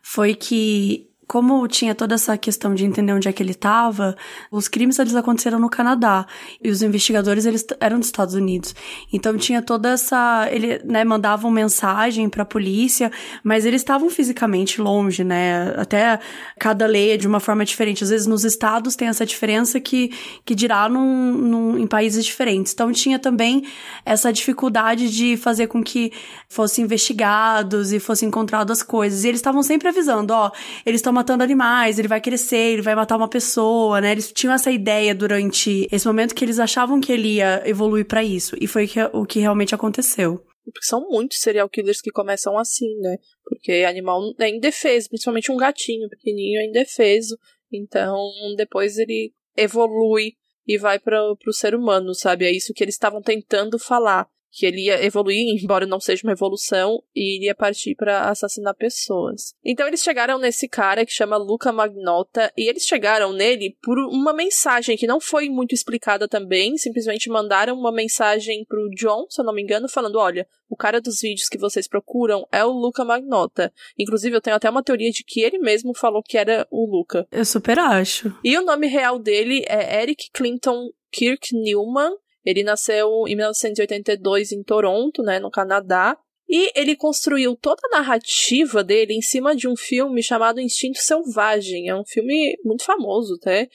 foi 0.03 0.35
que 0.35 1.08
como 1.29 1.69
tinha 1.69 1.95
toda 1.95 2.15
essa 2.15 2.39
questão 2.39 2.75
de 2.75 2.87
entender 2.87 3.13
onde 3.13 3.29
é 3.29 3.33
que 3.33 3.43
ele 3.43 3.51
estava, 3.51 4.17
os 4.51 4.67
crimes 4.67 4.99
eles 4.99 5.15
aconteceram 5.15 5.59
no 5.59 5.69
Canadá 5.69 6.27
e 6.65 6.71
os 6.71 6.81
investigadores 6.81 7.45
eles 7.45 7.67
eram 7.79 7.99
dos 7.99 8.09
Estados 8.09 8.35
Unidos. 8.35 8.75
Então 9.13 9.37
tinha 9.37 9.61
toda 9.61 9.91
essa, 9.91 10.49
ele, 10.51 10.81
né, 10.85 11.05
mandavam 11.05 11.51
mensagem 11.51 12.31
para 12.31 12.45
a 12.45 12.47
polícia, 12.47 13.13
mas 13.45 13.67
eles 13.67 13.83
estavam 13.83 14.09
fisicamente 14.09 14.81
longe, 14.81 15.23
né? 15.23 15.75
Até 15.77 16.19
cada 16.59 16.87
lei 16.87 17.13
é 17.13 17.17
de 17.19 17.29
uma 17.29 17.41
forma 17.41 17.63
diferente. 17.63 18.03
Às 18.03 18.09
vezes 18.09 18.27
nos 18.27 18.43
estados 18.43 18.97
tem 18.97 19.09
essa 19.09 19.27
diferença 19.27 19.79
que 19.79 20.11
que 20.47 20.55
dirá 20.55 20.89
num, 20.89 21.33
num, 21.35 21.79
em 21.79 21.87
países 21.87 22.25
diferentes. 22.25 22.73
Então 22.73 22.91
tinha 22.91 23.19
também 23.19 23.65
essa 24.03 24.33
dificuldade 24.33 25.11
de 25.11 25.37
fazer 25.37 25.67
com 25.67 25.83
que 25.83 26.11
fossem 26.49 26.85
investigados 26.85 27.93
e 27.93 28.01
fossem 28.01 28.29
encontradas 28.29 28.79
as 28.79 28.83
coisas. 28.83 29.25
E 29.25 29.29
eles 29.29 29.41
estavam 29.41 29.63
sempre 29.63 29.89
avisando, 29.89 30.33
ó, 30.33 30.51
eles 30.87 31.01
estão 31.01 31.18
matando 31.19 31.43
animais, 31.43 31.99
ele 31.99 32.09
vai 32.09 32.21
crescer, 32.21 32.73
ele 32.73 32.83
vai 32.83 32.95
matar 32.95 33.17
uma 33.17 33.29
pessoa, 33.29 34.01
né? 34.01 34.13
Eles 34.13 34.33
tinham 34.33 34.55
essa 34.55 34.71
ideia 34.71 35.15
durante 35.15 35.89
esse 35.91 36.07
momento 36.07 36.35
que 36.35 36.45
eles 36.45 36.59
achavam 36.59 37.01
que 37.01 37.13
ele 37.13 37.35
ia 37.35 37.63
evoluir 37.69 38.07
para 38.07 38.23
isso. 38.23 38.57
E 38.61 38.67
foi 38.67 38.89
o 39.13 39.27
que 39.27 39.41
realmente 39.41 39.75
aconteceu. 39.75 40.45
Porque 40.65 40.87
são 40.87 41.01
muitos 41.09 41.41
serial 41.41 41.69
killers 41.69 42.01
que 42.01 42.11
começam 42.11 42.59
assim, 42.59 42.95
né? 43.01 43.17
Porque 43.45 43.85
animal 43.89 44.21
é 44.39 44.49
indefeso, 44.49 45.09
principalmente 45.09 45.51
um 45.51 45.57
gatinho 45.57 46.09
pequenininho 46.09 46.61
é 46.61 46.67
indefeso. 46.67 47.39
Então, 47.73 48.17
depois 48.57 48.99
ele 48.99 49.33
evolui 49.57 50.35
e 50.67 50.79
vai 50.79 50.99
para 50.99 51.21
o 51.33 51.53
ser 51.53 51.75
humano, 51.75 52.15
sabe? 52.15 52.45
É 52.45 52.53
isso 52.53 52.73
que 52.75 52.85
eles 52.85 52.95
estavam 52.95 53.23
tentando 53.23 53.79
falar 53.79 54.29
que 54.51 54.67
ele 54.67 54.87
ia 54.87 55.05
evoluir, 55.05 55.63
embora 55.63 55.87
não 55.87 56.01
seja 56.01 56.23
uma 56.25 56.33
evolução, 56.33 57.03
e 57.15 57.37
iria 57.37 57.55
partir 57.55 57.95
para 57.95 58.29
assassinar 58.29 58.75
pessoas. 58.75 59.55
Então 59.65 59.87
eles 59.87 60.03
chegaram 60.03 60.39
nesse 60.39 60.69
cara 60.69 61.05
que 61.05 61.13
chama 61.13 61.37
Luca 61.37 61.73
Magnota, 61.73 62.53
e 62.57 62.69
eles 62.69 62.85
chegaram 62.85 63.33
nele 63.33 63.77
por 63.83 63.99
uma 63.99 64.33
mensagem 64.33 64.97
que 64.97 65.07
não 65.07 65.21
foi 65.21 65.49
muito 65.49 65.75
explicada 65.75 66.29
também, 66.29 66.77
simplesmente 66.77 67.29
mandaram 67.29 67.79
uma 67.79 67.93
mensagem 67.93 68.65
pro 68.65 68.91
John, 68.97 69.27
se 69.29 69.41
eu 69.41 69.45
não 69.45 69.55
me 69.55 69.63
engano, 69.63 69.89
falando: 69.89 70.19
olha, 70.19 70.47
o 70.69 70.77
cara 70.77 71.01
dos 71.01 71.21
vídeos 71.21 71.49
que 71.49 71.59
vocês 71.59 71.89
procuram 71.89 72.47
é 72.53 72.65
o 72.65 72.71
Luca 72.71 73.05
Magnota. 73.05 73.73
Inclusive, 73.99 74.37
eu 74.37 74.41
tenho 74.41 74.57
até 74.57 74.69
uma 74.69 74.83
teoria 74.83 75.11
de 75.11 75.25
que 75.25 75.41
ele 75.41 75.59
mesmo 75.59 75.95
falou 75.95 76.23
que 76.23 76.37
era 76.37 76.67
o 76.71 76.91
Luca. 76.91 77.27
Eu 77.33 77.45
super 77.45 77.79
acho. 77.79 78.35
E 78.45 78.57
o 78.57 78.65
nome 78.65 78.87
real 78.87 79.19
dele 79.19 79.65
é 79.67 80.03
Eric 80.03 80.31
Clinton 80.33 80.89
Kirk 81.11 81.55
Newman, 81.55 82.13
ele 82.49 82.63
nasceu 82.63 83.29
em 83.29 83.37
1982 83.37 84.53
em 84.53 84.63
Toronto, 84.63 85.23
né, 85.23 85.39
no 85.39 85.51
Canadá, 85.51 86.17
e 86.49 86.73
ele 86.75 86.97
construiu 86.97 87.55
toda 87.55 87.83
a 87.85 87.99
narrativa 87.99 88.83
dele 88.83 89.13
em 89.13 89.21
cima 89.21 89.55
de 89.55 89.69
um 89.69 89.77
filme 89.77 90.23
chamado 90.23 90.59
Instinto 90.59 90.99
Selvagem. 90.99 91.91
É 91.91 91.95
um 91.95 92.07
filme 92.07 92.57
muito 92.65 92.85
famoso, 92.85 93.35
até. 93.35 93.69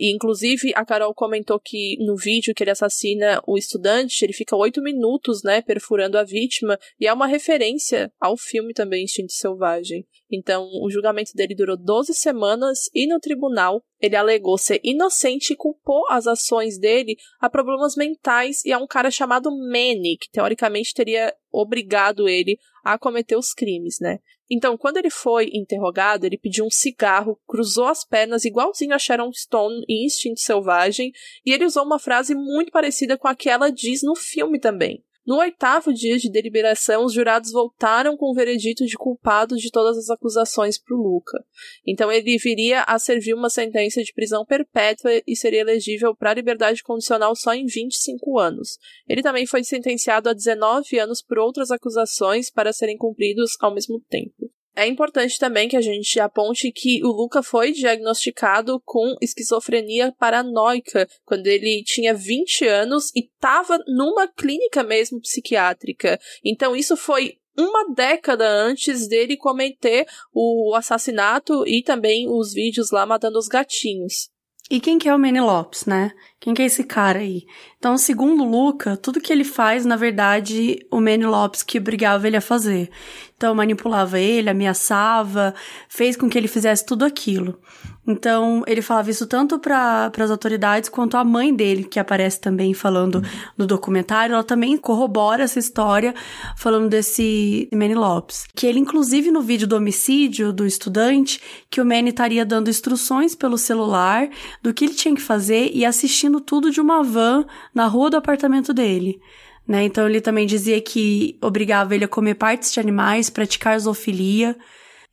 E, 0.00 0.10
inclusive, 0.10 0.72
a 0.74 0.82
Carol 0.82 1.12
comentou 1.12 1.60
que 1.60 1.98
no 2.00 2.16
vídeo 2.16 2.54
que 2.54 2.64
ele 2.64 2.70
assassina 2.70 3.42
o 3.46 3.58
estudante, 3.58 4.24
ele 4.24 4.32
fica 4.32 4.56
oito 4.56 4.80
minutos, 4.80 5.42
né, 5.44 5.60
perfurando 5.60 6.16
a 6.16 6.24
vítima, 6.24 6.78
e 6.98 7.06
é 7.06 7.12
uma 7.12 7.26
referência 7.26 8.10
ao 8.18 8.34
filme 8.34 8.72
também, 8.72 9.04
Instinto 9.04 9.34
Selvagem. 9.34 10.06
Então, 10.32 10.70
o 10.82 10.90
julgamento 10.90 11.32
dele 11.34 11.54
durou 11.54 11.76
12 11.76 12.14
semanas 12.14 12.88
e 12.94 13.06
no 13.06 13.20
tribunal 13.20 13.82
ele 14.00 14.16
alegou 14.16 14.56
ser 14.56 14.80
inocente 14.82 15.52
e 15.52 15.56
culpou 15.56 16.08
as 16.08 16.26
ações 16.26 16.78
dele 16.78 17.16
a 17.38 17.50
problemas 17.50 17.94
mentais 17.94 18.64
e 18.64 18.72
a 18.72 18.78
um 18.78 18.86
cara 18.86 19.10
chamado 19.10 19.50
Manny, 19.50 20.16
que 20.18 20.30
teoricamente 20.32 20.94
teria 20.94 21.34
obrigado 21.52 22.26
ele 22.26 22.58
a 22.82 22.98
cometer 22.98 23.36
os 23.36 23.52
crimes, 23.52 23.98
né? 24.00 24.18
Então, 24.50 24.76
quando 24.76 24.96
ele 24.96 25.10
foi 25.10 25.48
interrogado, 25.52 26.26
ele 26.26 26.36
pediu 26.36 26.66
um 26.66 26.70
cigarro, 26.70 27.38
cruzou 27.46 27.86
as 27.86 28.04
pernas 28.04 28.44
igualzinho 28.44 28.94
a 28.94 28.98
Sharon 28.98 29.32
Stone 29.32 29.84
em 29.88 30.04
Instinto 30.04 30.40
Selvagem, 30.40 31.12
e 31.46 31.52
ele 31.52 31.64
usou 31.64 31.84
uma 31.84 32.00
frase 32.00 32.34
muito 32.34 32.72
parecida 32.72 33.16
com 33.16 33.28
a 33.28 33.34
que 33.34 33.48
ela 33.48 33.70
diz 33.70 34.02
no 34.02 34.16
filme 34.16 34.58
também. 34.58 35.04
No 35.26 35.36
oitavo 35.38 35.92
dia 35.92 36.16
de 36.18 36.30
deliberação, 36.30 37.04
os 37.04 37.12
jurados 37.12 37.52
voltaram 37.52 38.16
com 38.16 38.30
o 38.30 38.34
veredito 38.34 38.86
de 38.86 38.96
culpado 38.96 39.56
de 39.56 39.70
todas 39.70 39.98
as 39.98 40.08
acusações 40.08 40.78
para 40.78 40.96
o 40.96 41.02
Luca. 41.02 41.44
Então 41.86 42.10
ele 42.10 42.38
viria 42.38 42.82
a 42.82 42.98
servir 42.98 43.34
uma 43.34 43.50
sentença 43.50 44.02
de 44.02 44.12
prisão 44.14 44.44
perpétua 44.46 45.10
e 45.26 45.36
seria 45.36 45.60
elegível 45.60 46.16
para 46.16 46.34
liberdade 46.34 46.82
condicional 46.82 47.36
só 47.36 47.52
em 47.52 47.66
25 47.66 48.38
anos. 48.38 48.78
Ele 49.08 49.22
também 49.22 49.46
foi 49.46 49.62
sentenciado 49.62 50.28
a 50.28 50.32
19 50.32 50.98
anos 50.98 51.22
por 51.22 51.38
outras 51.38 51.70
acusações 51.70 52.50
para 52.50 52.72
serem 52.72 52.96
cumpridos 52.96 53.56
ao 53.60 53.74
mesmo 53.74 54.00
tempo. 54.08 54.50
É 54.74 54.86
importante 54.86 55.38
também 55.38 55.68
que 55.68 55.76
a 55.76 55.80
gente 55.80 56.20
aponte 56.20 56.70
que 56.70 57.04
o 57.04 57.08
Luca 57.08 57.42
foi 57.42 57.72
diagnosticado 57.72 58.80
com 58.84 59.16
esquizofrenia 59.20 60.14
paranoica 60.18 61.08
quando 61.24 61.46
ele 61.48 61.82
tinha 61.84 62.14
20 62.14 62.66
anos 62.66 63.10
e 63.14 63.20
estava 63.20 63.78
numa 63.88 64.28
clínica 64.28 64.82
mesmo 64.82 65.20
psiquiátrica. 65.20 66.18
Então 66.44 66.76
isso 66.76 66.96
foi 66.96 67.36
uma 67.58 67.92
década 67.92 68.48
antes 68.48 69.08
dele 69.08 69.36
cometer 69.36 70.06
o 70.32 70.74
assassinato 70.74 71.66
e 71.66 71.82
também 71.82 72.28
os 72.28 72.52
vídeos 72.52 72.90
lá 72.90 73.04
matando 73.04 73.38
os 73.38 73.48
gatinhos. 73.48 74.30
E 74.70 74.78
quem 74.78 74.98
que 74.98 75.08
é 75.08 75.14
o 75.14 75.18
Manny 75.18 75.40
Lopes, 75.40 75.84
né? 75.84 76.12
Quem 76.40 76.54
que 76.54 76.62
é 76.62 76.64
esse 76.64 76.84
cara 76.84 77.18
aí? 77.18 77.44
Então, 77.78 77.98
segundo 77.98 78.44
Luca, 78.44 78.96
tudo 78.96 79.20
que 79.20 79.30
ele 79.30 79.44
faz, 79.44 79.84
na 79.84 79.96
verdade, 79.96 80.78
o 80.90 81.00
Manny 81.00 81.26
Lopes 81.26 81.62
que 81.62 81.78
obrigava 81.78 82.26
ele 82.26 82.36
a 82.36 82.40
fazer. 82.40 82.90
Então, 83.36 83.54
manipulava 83.54 84.18
ele, 84.18 84.50
ameaçava, 84.50 85.54
fez 85.88 86.16
com 86.16 86.28
que 86.28 86.36
ele 86.36 86.48
fizesse 86.48 86.84
tudo 86.84 87.04
aquilo. 87.06 87.58
Então, 88.06 88.62
ele 88.66 88.82
falava 88.82 89.10
isso 89.10 89.26
tanto 89.26 89.58
para 89.58 90.10
as 90.18 90.30
autoridades 90.30 90.88
quanto 90.88 91.16
a 91.16 91.24
mãe 91.24 91.54
dele, 91.54 91.84
que 91.84 91.98
aparece 91.98 92.40
também 92.40 92.74
falando 92.74 93.22
no 93.56 93.66
documentário. 93.66 94.34
Ela 94.34 94.44
também 94.44 94.76
corrobora 94.76 95.44
essa 95.44 95.58
história 95.58 96.14
falando 96.56 96.88
desse 96.88 97.68
Manny 97.72 97.94
Lopes. 97.94 98.46
Que 98.54 98.66
ele, 98.66 98.78
inclusive, 98.78 99.30
no 99.30 99.40
vídeo 99.40 99.66
do 99.66 99.76
homicídio 99.76 100.52
do 100.52 100.66
estudante, 100.66 101.40
que 101.70 101.80
o 101.80 101.84
Manny 101.84 102.10
estaria 102.10 102.44
dando 102.44 102.68
instruções 102.68 103.34
pelo 103.34 103.56
celular 103.56 104.28
do 104.62 104.74
que 104.74 104.84
ele 104.84 104.94
tinha 104.94 105.14
que 105.14 105.22
fazer 105.22 105.70
e 105.72 105.84
assistindo 105.84 106.29
tudo 106.38 106.70
de 106.70 106.82
uma 106.82 107.02
van 107.02 107.46
na 107.74 107.86
rua 107.86 108.10
do 108.10 108.18
apartamento 108.18 108.74
dele. 108.74 109.18
Né? 109.66 109.84
Então, 109.84 110.06
ele 110.06 110.20
também 110.20 110.46
dizia 110.46 110.80
que 110.82 111.38
obrigava 111.40 111.94
ele 111.94 112.04
a 112.04 112.08
comer 112.08 112.34
partes 112.34 112.72
de 112.72 112.78
animais, 112.78 113.30
praticar 113.30 113.78
zoofilia. 113.78 114.54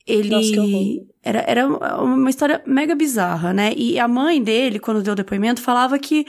Ele. 0.06 0.30
Nossa, 0.30 1.08
era, 1.24 1.44
era 1.48 1.68
uma 1.68 2.30
história 2.30 2.62
mega 2.66 2.96
bizarra, 2.96 3.54
né? 3.54 3.74
E 3.76 4.00
a 4.00 4.08
mãe 4.08 4.42
dele, 4.42 4.80
quando 4.80 5.04
deu 5.04 5.14
o 5.14 5.16
depoimento, 5.16 5.62
falava 5.62 6.00
que, 6.00 6.26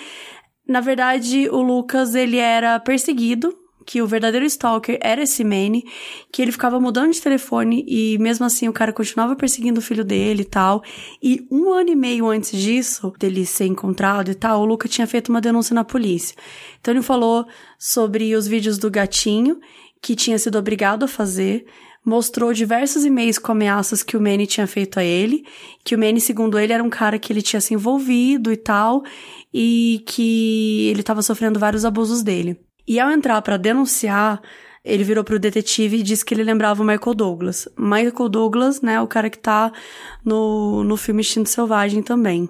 na 0.66 0.80
verdade, 0.80 1.48
o 1.50 1.62
Lucas, 1.62 2.14
ele 2.14 2.36
era 2.36 2.78
perseguido, 2.80 3.56
que 3.88 4.02
o 4.02 4.06
verdadeiro 4.06 4.44
stalker 4.44 4.98
era 5.00 5.22
esse 5.22 5.42
Manny, 5.42 5.82
que 6.30 6.42
ele 6.42 6.52
ficava 6.52 6.78
mudando 6.78 7.10
de 7.10 7.22
telefone 7.22 7.86
e 7.88 8.18
mesmo 8.18 8.44
assim 8.44 8.68
o 8.68 8.72
cara 8.72 8.92
continuava 8.92 9.34
perseguindo 9.34 9.80
o 9.80 9.82
filho 9.82 10.04
dele 10.04 10.42
e 10.42 10.44
tal. 10.44 10.82
E 11.22 11.46
um 11.50 11.72
ano 11.72 11.88
e 11.88 11.96
meio 11.96 12.26
antes 12.26 12.52
disso, 12.60 13.10
dele 13.18 13.46
ser 13.46 13.64
encontrado 13.64 14.30
e 14.30 14.34
tal, 14.34 14.60
o 14.60 14.66
Lucas 14.66 14.90
tinha 14.90 15.06
feito 15.06 15.30
uma 15.30 15.40
denúncia 15.40 15.74
na 15.74 15.84
polícia. 15.84 16.36
Então 16.78 16.92
ele 16.92 17.02
falou 17.02 17.46
sobre 17.78 18.36
os 18.36 18.46
vídeos 18.46 18.76
do 18.76 18.90
gatinho, 18.90 19.58
que 20.02 20.14
tinha 20.14 20.38
sido 20.38 20.58
obrigado 20.58 21.04
a 21.04 21.08
fazer, 21.08 21.64
mostrou 22.04 22.52
diversos 22.52 23.06
e-mails 23.06 23.38
com 23.38 23.52
ameaças 23.52 24.02
que 24.02 24.18
o 24.18 24.20
Manny 24.20 24.46
tinha 24.46 24.66
feito 24.66 25.00
a 25.00 25.02
ele, 25.02 25.46
que 25.82 25.94
o 25.94 25.98
Manny, 25.98 26.20
segundo 26.20 26.58
ele, 26.58 26.74
era 26.74 26.84
um 26.84 26.90
cara 26.90 27.18
que 27.18 27.32
ele 27.32 27.40
tinha 27.40 27.60
se 27.60 27.72
envolvido 27.72 28.52
e 28.52 28.56
tal, 28.58 29.02
e 29.50 30.02
que 30.04 30.88
ele 30.90 31.00
estava 31.00 31.22
sofrendo 31.22 31.58
vários 31.58 31.86
abusos 31.86 32.22
dele. 32.22 32.67
E 32.88 32.98
ao 32.98 33.10
entrar 33.10 33.42
para 33.42 33.58
denunciar, 33.58 34.40
ele 34.82 35.04
virou 35.04 35.22
pro 35.22 35.38
detetive 35.38 35.98
e 35.98 36.02
disse 36.02 36.24
que 36.24 36.32
ele 36.32 36.42
lembrava 36.42 36.82
o 36.82 36.86
Michael 36.86 37.14
Douglas. 37.14 37.68
Michael 37.76 38.28
Douglas, 38.30 38.80
né, 38.80 38.98
o 38.98 39.06
cara 39.06 39.28
que 39.28 39.38
tá 39.38 39.70
no, 40.24 40.82
no 40.82 40.96
filme 40.96 41.20
Instinto 41.20 41.50
Selvagem 41.50 42.02
também. 42.02 42.48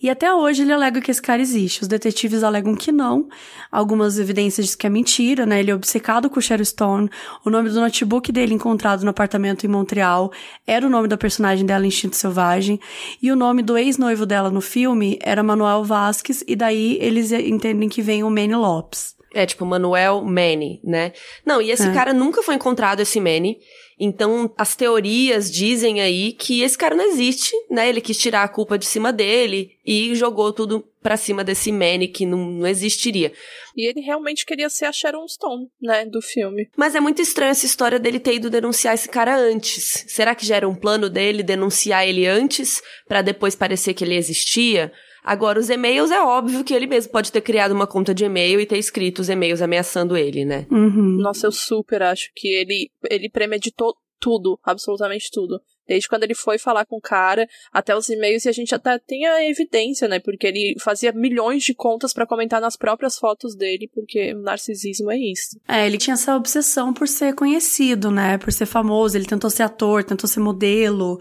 E 0.00 0.08
até 0.08 0.32
hoje 0.32 0.62
ele 0.62 0.72
alega 0.72 1.00
que 1.00 1.10
esse 1.10 1.20
cara 1.20 1.42
existe. 1.42 1.82
Os 1.82 1.88
detetives 1.88 2.44
alegam 2.44 2.76
que 2.76 2.92
não. 2.92 3.28
Algumas 3.72 4.20
evidências 4.20 4.66
dizem 4.66 4.78
que 4.78 4.86
é 4.86 4.90
mentira, 4.90 5.44
né? 5.44 5.58
Ele 5.58 5.72
é 5.72 5.74
obcecado 5.74 6.30
com 6.30 6.38
o 6.38 6.42
Sharon 6.42 6.64
Stone. 6.64 7.10
O 7.44 7.50
nome 7.50 7.68
do 7.70 7.80
notebook 7.80 8.30
dele 8.30 8.54
encontrado 8.54 9.02
no 9.02 9.10
apartamento 9.10 9.64
em 9.64 9.68
Montreal 9.68 10.30
era 10.64 10.86
o 10.86 10.90
nome 10.90 11.08
da 11.08 11.16
personagem 11.16 11.66
dela 11.66 11.84
Instinto 11.84 12.14
Selvagem. 12.14 12.78
E 13.20 13.32
o 13.32 13.36
nome 13.36 13.62
do 13.62 13.76
ex-noivo 13.76 14.24
dela 14.24 14.50
no 14.50 14.60
filme 14.60 15.18
era 15.20 15.42
Manuel 15.42 15.82
Vasquez. 15.82 16.44
E 16.46 16.54
daí 16.54 16.96
eles 17.00 17.32
entendem 17.32 17.88
que 17.88 18.02
vem 18.02 18.22
o 18.22 18.30
Manny 18.30 18.54
Lopes. 18.54 19.14
É, 19.34 19.44
tipo, 19.44 19.66
Manuel 19.66 20.22
Manny, 20.22 20.80
né? 20.84 21.12
Não, 21.44 21.60
e 21.60 21.70
esse 21.70 21.88
é. 21.88 21.92
cara 21.92 22.12
nunca 22.12 22.42
foi 22.42 22.54
encontrado, 22.54 23.00
esse 23.00 23.20
Manny. 23.20 23.58
Então, 23.98 24.52
as 24.58 24.74
teorias 24.74 25.50
dizem 25.50 26.00
aí 26.00 26.32
que 26.32 26.62
esse 26.62 26.76
cara 26.76 26.94
não 26.94 27.04
existe, 27.04 27.52
né? 27.70 27.88
Ele 27.88 28.00
quis 28.00 28.18
tirar 28.18 28.42
a 28.42 28.48
culpa 28.48 28.76
de 28.76 28.86
cima 28.86 29.12
dele 29.12 29.72
e 29.86 30.14
jogou 30.14 30.52
tudo 30.52 30.84
pra 31.02 31.16
cima 31.16 31.44
desse 31.44 31.70
Manny 31.70 32.08
que 32.08 32.24
não, 32.24 32.38
não 32.38 32.66
existiria. 32.66 33.32
E 33.76 33.86
ele 33.86 34.00
realmente 34.00 34.46
queria 34.46 34.70
ser 34.70 34.86
a 34.86 34.92
Sharon 34.92 35.28
Stone, 35.28 35.68
né, 35.80 36.06
do 36.06 36.22
filme. 36.22 36.68
Mas 36.76 36.94
é 36.94 37.00
muito 37.00 37.20
estranho 37.20 37.50
essa 37.50 37.66
história 37.66 37.98
dele 38.00 38.18
ter 38.18 38.36
ido 38.36 38.48
denunciar 38.48 38.94
esse 38.94 39.08
cara 39.08 39.36
antes. 39.36 40.06
Será 40.08 40.34
que 40.34 40.46
já 40.46 40.56
era 40.56 40.68
um 40.68 40.74
plano 40.74 41.10
dele 41.10 41.42
denunciar 41.42 42.08
ele 42.08 42.26
antes 42.26 42.82
para 43.06 43.20
depois 43.20 43.54
parecer 43.54 43.94
que 43.94 44.02
ele 44.02 44.16
existia? 44.16 44.90
Agora, 45.24 45.58
os 45.58 45.70
e-mails 45.70 46.10
é 46.10 46.22
óbvio 46.22 46.62
que 46.62 46.74
ele 46.74 46.86
mesmo 46.86 47.10
pode 47.10 47.32
ter 47.32 47.40
criado 47.40 47.72
uma 47.72 47.86
conta 47.86 48.14
de 48.14 48.26
e-mail 48.26 48.60
e 48.60 48.66
ter 48.66 48.76
escrito 48.76 49.20
os 49.20 49.30
e-mails 49.30 49.62
ameaçando 49.62 50.18
ele, 50.18 50.44
né? 50.44 50.66
Uhum. 50.70 51.16
Nossa, 51.16 51.46
eu 51.46 51.52
super 51.52 52.02
acho 52.02 52.30
que 52.36 52.46
ele, 52.46 52.90
ele 53.10 53.30
premeditou 53.30 53.96
tudo, 54.20 54.60
absolutamente 54.62 55.30
tudo. 55.32 55.58
Desde 55.86 56.08
quando 56.08 56.24
ele 56.24 56.34
foi 56.34 56.58
falar 56.58 56.84
com 56.84 56.96
o 56.96 57.00
cara, 57.00 57.48
até 57.72 57.96
os 57.96 58.08
e-mails, 58.08 58.44
e 58.44 58.48
a 58.48 58.52
gente 58.52 58.74
até 58.74 58.98
tem 58.98 59.26
a 59.26 59.48
evidência, 59.48 60.08
né? 60.08 60.18
Porque 60.18 60.46
ele 60.46 60.76
fazia 60.80 61.12
milhões 61.12 61.62
de 61.62 61.74
contas 61.74 62.12
para 62.12 62.26
comentar 62.26 62.60
nas 62.60 62.76
próprias 62.76 63.18
fotos 63.18 63.54
dele, 63.54 63.90
porque 63.94 64.34
o 64.34 64.42
narcisismo 64.42 65.10
é 65.10 65.18
isso. 65.18 65.58
É, 65.68 65.86
ele 65.86 65.98
tinha 65.98 66.14
essa 66.14 66.36
obsessão 66.36 66.92
por 66.92 67.08
ser 67.08 67.34
conhecido, 67.34 68.10
né? 68.10 68.38
Por 68.38 68.52
ser 68.52 68.66
famoso. 68.66 69.16
Ele 69.16 69.26
tentou 69.26 69.50
ser 69.50 69.62
ator, 69.62 70.04
tentou 70.04 70.28
ser 70.28 70.40
modelo. 70.40 71.18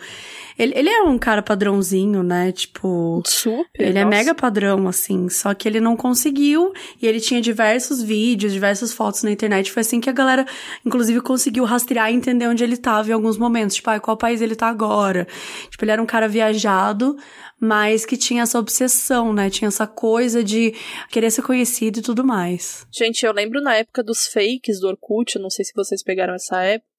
Ele, 0.58 0.74
ele 0.76 0.90
é 0.90 1.02
um 1.02 1.18
cara 1.18 1.42
padrãozinho, 1.42 2.24
né? 2.24 2.52
Tipo. 2.52 3.22
Super. 3.26 3.68
Ele 3.80 3.98
é 3.98 4.04
nossa. 4.04 4.16
é 4.16 4.18
mega 4.18 4.36
padrão, 4.36 4.88
assim. 4.88 5.30
Só 5.30 5.54
que 5.54 5.68
ele 5.68 5.80
não 5.80 5.96
conseguiu. 5.96 6.72
E 7.02 7.08
ele 7.08 7.20
tinha 7.20 7.42
diversos 7.42 8.02
vídeos, 8.02 8.54
diversas 8.54 8.94
fotos 8.94 9.24
na 9.24 9.32
internet. 9.32 9.72
Foi 9.72 9.82
assim 9.82 10.00
que 10.00 10.10
a 10.10 10.14
galera, 10.14 10.46
inclusive, 10.86 11.22
conseguiu 11.22 11.64
rastrear 11.64 12.12
e 12.12 12.16
entender 12.16 12.48
onde 12.48 12.64
ele 12.64 12.78
tava 12.78 13.10
em 13.10 13.14
alguns 13.14 13.38
momentos. 13.38 13.76
Tipo, 13.76 13.90
ah, 13.90 14.00
qual 14.00 14.18
país 14.18 14.42
ele 14.42 14.53
tá 14.56 14.68
agora. 14.68 15.28
Tipo, 15.70 15.84
ele 15.84 15.92
era 15.92 16.02
um 16.02 16.06
cara 16.06 16.28
viajado, 16.28 17.16
mas 17.60 18.06
que 18.06 18.18
tinha 18.18 18.44
essa 18.44 18.60
obsessão, 18.60 19.34
né? 19.34 19.50
Tinha 19.50 19.68
essa 19.68 19.88
coisa 19.88 20.44
de 20.44 20.74
querer 21.10 21.32
ser 21.32 21.42
conhecido 21.42 22.00
e 22.00 22.02
tudo 22.02 22.26
mais. 22.26 22.86
Gente, 22.92 23.26
eu 23.26 23.32
lembro 23.32 23.62
na 23.62 23.76
época 23.76 24.04
dos 24.04 24.28
fakes 24.28 24.80
do 24.80 24.88
Orkut, 24.88 25.36
eu 25.36 25.42
não 25.42 25.50
sei 25.50 25.64
se 25.64 25.74
vocês 25.76 26.04
pegaram 26.04 26.34
essa 26.34 26.62
época, 26.62 26.93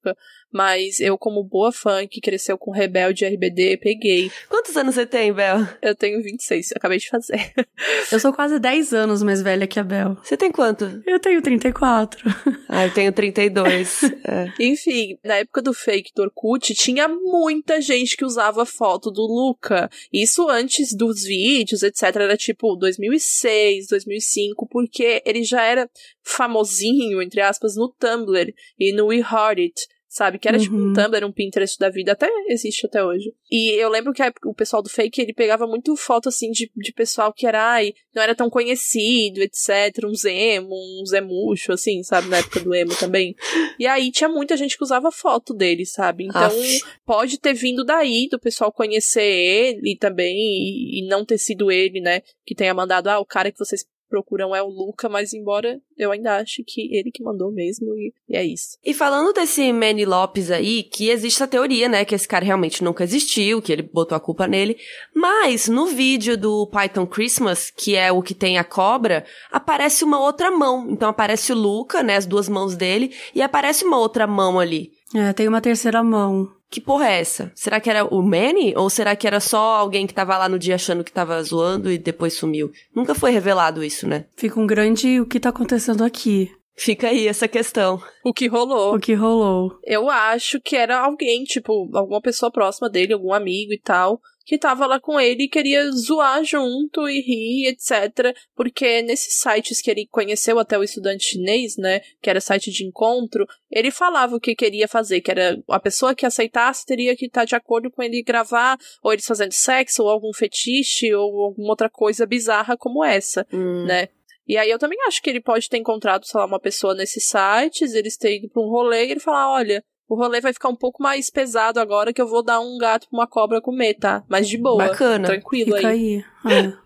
mas 0.55 1.01
eu, 1.01 1.17
como 1.17 1.43
boa 1.43 1.69
fã 1.69 2.07
que 2.07 2.21
cresceu 2.21 2.57
com 2.57 2.71
Rebelde 2.71 3.25
RBD, 3.25 3.75
peguei. 3.75 4.31
Quantos 4.47 4.77
anos 4.77 4.95
você 4.95 5.05
tem, 5.05 5.33
Bel? 5.33 5.67
Eu 5.81 5.93
tenho 5.93 6.23
26, 6.23 6.71
eu 6.71 6.77
acabei 6.77 6.97
de 6.97 7.09
fazer. 7.09 7.53
Eu 8.11 8.19
sou 8.19 8.31
quase 8.31 8.59
10 8.59 8.93
anos 8.93 9.23
mais 9.23 9.41
velha 9.41 9.67
que 9.67 9.79
a 9.79 9.83
Bel. 9.83 10.15
Você 10.23 10.37
tem 10.37 10.51
quanto? 10.51 11.01
Eu 11.05 11.19
tenho 11.19 11.41
34. 11.41 12.21
Ah, 12.69 12.85
eu 12.85 12.93
tenho 12.93 13.11
32. 13.11 14.03
é. 14.25 14.53
Enfim, 14.59 15.17
na 15.23 15.35
época 15.35 15.61
do 15.61 15.73
fake 15.73 16.11
do 16.15 16.21
Orkut, 16.21 16.73
tinha 16.73 17.07
muita 17.07 17.81
gente 17.81 18.15
que 18.15 18.23
usava 18.23 18.65
foto 18.65 19.11
do 19.11 19.23
Luca. 19.23 19.89
Isso 20.13 20.47
antes 20.49 20.95
dos 20.95 21.23
vídeos, 21.23 21.83
etc. 21.83 22.03
Era 22.15 22.37
tipo 22.37 22.75
2006, 22.75 23.87
2005, 23.87 24.67
porque 24.67 25.21
ele 25.25 25.43
já 25.43 25.63
era 25.63 25.89
famosinho, 26.23 27.21
entre 27.21 27.41
aspas, 27.41 27.75
no 27.75 27.89
Tumblr 27.89 28.53
e 28.79 28.93
no 28.93 29.07
We 29.07 29.17
Heart 29.17 29.59
It 29.59 29.94
sabe? 30.15 30.39
Que 30.39 30.47
era 30.47 30.57
tipo 30.57 30.73
um 30.75 30.85
Uhum. 30.87 30.93
Tumblr, 30.93 31.25
um 31.25 31.31
Pinterest 31.31 31.77
da 31.77 31.89
vida, 31.89 32.13
até 32.13 32.29
existe 32.47 32.85
até 32.85 33.03
hoje. 33.03 33.33
E 33.51 33.71
eu 33.71 33.89
lembro 33.89 34.13
que 34.13 34.23
a- 34.23 34.33
o 34.45 34.53
pessoal 34.53 34.81
do 34.81 34.89
fake, 34.89 35.21
ele 35.21 35.33
pegava 35.33 35.67
muito 35.67 35.93
foto, 35.97 36.29
assim, 36.29 36.51
de, 36.51 36.71
de 36.73 36.93
pessoal 36.93 37.33
que 37.33 37.45
era, 37.45 37.61
ai, 37.73 37.93
não 38.15 38.23
era 38.23 38.33
tão 38.33 38.49
conhecido, 38.49 39.41
etc, 39.41 40.05
um 40.05 40.13
emo, 40.29 40.73
um 41.01 41.05
zemucho, 41.05 41.73
assim, 41.73 42.01
sabe? 42.01 42.29
Na 42.29 42.37
época 42.37 42.61
do 42.61 42.73
emo 42.73 42.95
também. 42.95 43.35
E 43.77 43.85
aí 43.85 44.09
tinha 44.09 44.29
muita 44.29 44.55
gente 44.55 44.77
que 44.77 44.83
usava 44.83 45.11
foto 45.11 45.53
dele, 45.53 45.85
sabe? 45.85 46.23
Então, 46.25 46.41
Aff. 46.45 46.79
pode 47.05 47.37
ter 47.37 47.53
vindo 47.53 47.83
daí, 47.83 48.29
do 48.31 48.39
pessoal 48.39 48.71
conhecer 48.71 49.21
ele 49.21 49.97
também, 49.99 50.33
e, 50.37 50.99
e 51.03 51.07
não 51.07 51.25
ter 51.25 51.37
sido 51.37 51.69
ele, 51.69 51.99
né, 51.99 52.21
que 52.45 52.55
tenha 52.55 52.73
mandado, 52.73 53.09
ah, 53.09 53.19
o 53.19 53.25
cara 53.25 53.51
que 53.51 53.59
vocês 53.59 53.85
procuram 54.09 54.55
é 54.55 54.61
o 54.61 54.67
Luca, 54.67 55.09
mas 55.09 55.33
embora 55.33 55.79
eu 55.97 56.11
ainda 56.11 56.37
ache 56.37 56.63
que 56.63 56.95
ele 56.95 57.11
que 57.11 57.23
mandou 57.23 57.51
mesmo, 57.51 57.95
e, 57.95 58.13
e 58.29 58.35
é 58.35 58.43
isso. 58.43 58.77
E 58.83 58.93
falando 58.93 59.33
desse 59.33 59.71
Manny 59.71 60.05
Lopes 60.05 60.51
aí, 60.51 60.83
que 60.83 61.09
existe 61.09 61.37
essa 61.37 61.47
teoria, 61.47 61.87
né, 61.87 62.05
que 62.05 62.15
esse 62.15 62.27
cara 62.27 62.45
realmente 62.45 62.83
nunca 62.83 63.03
existiu, 63.03 63.61
que 63.61 63.71
ele 63.71 63.81
botou 63.81 64.15
a 64.15 64.19
culpa 64.19 64.47
nele, 64.47 64.77
mas 65.13 65.67
no 65.67 65.87
vídeo 65.87 66.37
do 66.37 66.67
Python 66.67 67.05
Christmas, 67.05 67.69
que 67.69 67.95
é 67.95 68.11
o 68.11 68.21
que 68.21 68.33
tem 68.33 68.57
a 68.57 68.63
cobra, 68.63 69.25
aparece 69.51 70.03
uma 70.03 70.19
outra 70.19 70.51
mão. 70.51 70.87
Então 70.89 71.09
aparece 71.09 71.51
o 71.51 71.55
Luca, 71.55 72.03
né, 72.03 72.15
as 72.15 72.25
duas 72.25 72.49
mãos 72.49 72.75
dele, 72.75 73.13
e 73.33 73.41
aparece 73.41 73.85
uma 73.85 73.97
outra 73.97 74.27
mão 74.27 74.59
ali. 74.59 74.94
É, 75.13 75.33
tem 75.33 75.47
uma 75.47 75.61
terceira 75.61 76.03
mão. 76.03 76.51
Que 76.69 76.81
porra 76.81 77.07
é 77.07 77.19
essa? 77.19 77.51
Será 77.55 77.79
que 77.79 77.89
era 77.89 78.03
o 78.03 78.21
Manny? 78.21 78.73
Ou 78.75 78.89
será 78.89 79.15
que 79.15 79.27
era 79.27 79.39
só 79.39 79.75
alguém 79.75 80.07
que 80.07 80.13
tava 80.13 80.37
lá 80.37 80.49
no 80.49 80.59
dia 80.59 80.75
achando 80.75 81.03
que 81.03 81.11
tava 81.11 81.41
zoando 81.43 81.91
e 81.91 81.97
depois 81.97 82.33
sumiu? 82.33 82.71
Nunca 82.93 83.13
foi 83.13 83.31
revelado 83.31 83.83
isso, 83.83 84.07
né? 84.07 84.25
Fica 84.35 84.59
um 84.59 84.67
grande 84.67 85.19
o 85.21 85.25
que 85.25 85.39
tá 85.39 85.49
acontecendo 85.49 86.03
aqui. 86.03 86.51
Fica 86.77 87.07
aí 87.07 87.27
essa 87.27 87.47
questão. 87.47 88.01
O 88.23 88.33
que 88.33 88.47
rolou. 88.47 88.95
O 88.95 88.99
que 88.99 89.13
rolou. 89.13 89.79
Eu 89.83 90.09
acho 90.09 90.59
que 90.59 90.75
era 90.75 90.99
alguém, 90.99 91.45
tipo, 91.45 91.89
alguma 91.95 92.19
pessoa 92.19 92.51
próxima 92.51 92.89
dele, 92.89 93.13
algum 93.13 93.33
amigo 93.33 93.71
e 93.71 93.79
tal, 93.79 94.19
que 94.45 94.57
tava 94.57 94.85
lá 94.85 94.99
com 94.99 95.19
ele 95.19 95.43
e 95.43 95.49
queria 95.49 95.89
zoar 95.91 96.43
junto 96.43 97.09
e 97.09 97.19
rir, 97.19 97.67
etc. 97.69 98.35
Porque 98.55 99.01
nesses 99.01 99.39
sites 99.39 99.81
que 99.81 99.89
ele 99.89 100.07
conheceu 100.07 100.59
até 100.59 100.77
o 100.77 100.83
estudante 100.83 101.25
chinês, 101.25 101.75
né, 101.77 102.01
que 102.21 102.29
era 102.29 102.39
site 102.39 102.71
de 102.71 102.85
encontro, 102.85 103.45
ele 103.71 103.89
falava 103.89 104.35
o 104.35 104.39
que 104.39 104.55
queria 104.55 104.87
fazer, 104.87 105.21
que 105.21 105.31
era 105.31 105.57
a 105.67 105.79
pessoa 105.79 106.13
que 106.13 106.25
aceitasse 106.25 106.85
teria 106.85 107.15
que 107.15 107.25
estar 107.25 107.45
de 107.45 107.55
acordo 107.55 107.89
com 107.89 108.03
ele 108.03 108.21
gravar, 108.21 108.77
ou 109.01 109.11
eles 109.11 109.25
fazendo 109.25 109.51
sexo, 109.51 110.03
ou 110.03 110.09
algum 110.09 110.31
fetiche, 110.31 111.13
ou 111.13 111.45
alguma 111.45 111.69
outra 111.69 111.89
coisa 111.89 112.25
bizarra 112.25 112.77
como 112.77 113.03
essa 113.03 113.45
Hum. 113.51 113.85
né? 113.85 114.09
E 114.47 114.57
aí 114.57 114.69
eu 114.69 114.77
também 114.77 114.99
acho 115.07 115.21
que 115.21 115.29
ele 115.29 115.41
pode 115.41 115.67
ter 115.67 115.77
encontrado, 115.77 116.25
sei 116.25 116.39
lá, 116.39 116.45
uma 116.45 116.59
pessoa 116.59 116.93
nesses 116.93 117.27
sites, 117.27 117.93
eles 117.93 118.15
terem 118.15 118.37
ido 118.37 118.49
pra 118.49 118.61
um 118.61 118.69
rolê 118.69 119.07
e 119.07 119.11
ele 119.11 119.19
falar, 119.19 119.51
olha, 119.51 119.83
o 120.07 120.15
rolê 120.15 120.41
vai 120.41 120.53
ficar 120.53 120.69
um 120.69 120.75
pouco 120.75 121.01
mais 121.01 121.29
pesado 121.29 121.79
agora 121.79 122.13
que 122.13 122.21
eu 122.21 122.27
vou 122.27 122.43
dar 122.43 122.59
um 122.59 122.77
gato 122.77 123.07
pra 123.09 123.19
uma 123.19 123.27
cobra 123.27 123.61
comer, 123.61 123.95
tá? 123.95 124.23
Mas 124.29 124.47
de 124.47 124.57
boa. 124.57 124.87
Bacana. 124.87 125.27
Tranquilo 125.27 125.75
Fica 125.75 125.89
aí. 125.89 126.23
aí. 126.45 126.53
É. 126.53 126.85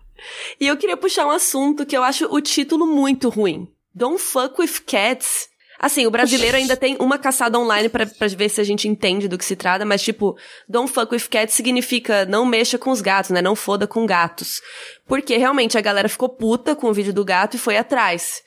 E 0.60 0.66
eu 0.66 0.76
queria 0.76 0.98
puxar 0.98 1.26
um 1.26 1.30
assunto 1.30 1.86
que 1.86 1.96
eu 1.96 2.02
acho 2.02 2.26
o 2.26 2.42
título 2.42 2.86
muito 2.86 3.30
ruim. 3.30 3.66
Don't 3.94 4.20
fuck 4.20 4.60
with 4.60 4.82
cats. 4.86 5.48
Assim, 5.78 6.06
o 6.06 6.10
brasileiro 6.10 6.58
ainda 6.58 6.76
tem 6.76 6.94
uma 7.00 7.18
caçada 7.18 7.58
online 7.58 7.88
pra 7.88 8.04
ver 8.04 8.50
se 8.50 8.60
a 8.60 8.64
gente 8.64 8.86
entende 8.86 9.26
do 9.26 9.38
que 9.38 9.44
se 9.44 9.56
trata, 9.56 9.86
mas 9.86 10.02
tipo, 10.02 10.36
don't 10.68 10.92
fuck 10.92 11.14
with 11.14 11.26
cats 11.30 11.54
significa 11.54 12.26
não 12.26 12.44
mexa 12.44 12.76
com 12.76 12.90
os 12.90 13.00
gatos, 13.00 13.30
né? 13.30 13.40
Não 13.40 13.56
foda 13.56 13.86
com 13.86 14.04
gatos. 14.04 14.60
Porque 15.06 15.38
realmente 15.38 15.78
a 15.78 15.80
galera 15.80 16.06
ficou 16.06 16.28
puta 16.28 16.76
com 16.76 16.88
o 16.88 16.92
vídeo 16.92 17.14
do 17.14 17.24
gato 17.24 17.56
e 17.56 17.58
foi 17.58 17.78
atrás. 17.78 18.42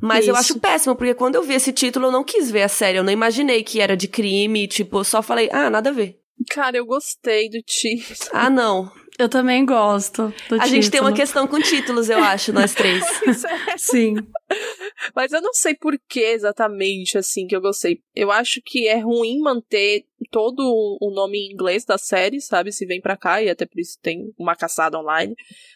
Mas 0.00 0.26
eu 0.26 0.34
Isso. 0.34 0.40
acho 0.40 0.60
péssimo, 0.60 0.96
porque 0.96 1.14
quando 1.14 1.36
eu 1.36 1.42
vi 1.42 1.54
esse 1.54 1.72
título 1.72 2.06
eu 2.06 2.12
não 2.12 2.24
quis 2.24 2.50
ver 2.50 2.62
a 2.62 2.68
série, 2.68 2.98
eu 2.98 3.04
não 3.04 3.12
imaginei 3.12 3.62
que 3.62 3.80
era 3.80 3.96
de 3.96 4.08
crime, 4.08 4.66
tipo, 4.66 4.98
eu 4.98 5.04
só 5.04 5.22
falei, 5.22 5.48
ah, 5.52 5.70
nada 5.70 5.90
a 5.90 5.92
ver. 5.92 6.18
Cara, 6.50 6.76
eu 6.76 6.84
gostei 6.86 7.48
do 7.48 7.62
título. 7.62 8.30
Ah, 8.32 8.50
não. 8.50 8.90
Eu 9.18 9.28
também 9.28 9.64
gosto 9.64 10.32
do 10.48 10.60
a 10.60 10.66
gente 10.66 10.90
tem 10.90 11.00
uma 11.00 11.10
título. 11.10 11.14
questão 11.14 11.46
com 11.46 11.60
títulos, 11.60 12.08
eu 12.08 12.18
acho, 12.24 12.52
nós 12.52 12.74
três. 12.74 13.04
Sim. 13.76 14.16
Mas 15.14 15.32
eu 15.32 15.40
não 15.40 15.52
sei 15.52 15.74
por 15.74 15.98
que 16.08 16.20
exatamente, 16.20 17.18
assim, 17.18 17.46
que 17.46 17.56
eu 17.56 17.60
gostei. 17.60 18.00
Eu 18.14 18.30
acho 18.30 18.60
que 18.64 18.86
é 18.86 18.98
ruim 18.98 19.38
manter 19.40 20.04
todo 20.30 20.62
o 21.00 21.10
nome 21.10 21.38
em 21.38 21.52
inglês 21.52 21.84
da 21.84 21.98
série, 21.98 22.40
sabe? 22.40 22.72
Se 22.72 22.86
vem 22.86 23.00
pra 23.00 23.16
cá, 23.16 23.42
e 23.42 23.50
até 23.50 23.66
por 23.66 23.80
isso 23.80 23.98
tem 24.00 24.32
uma 24.38 24.54
caçada 24.54 24.98
online. 24.98 25.34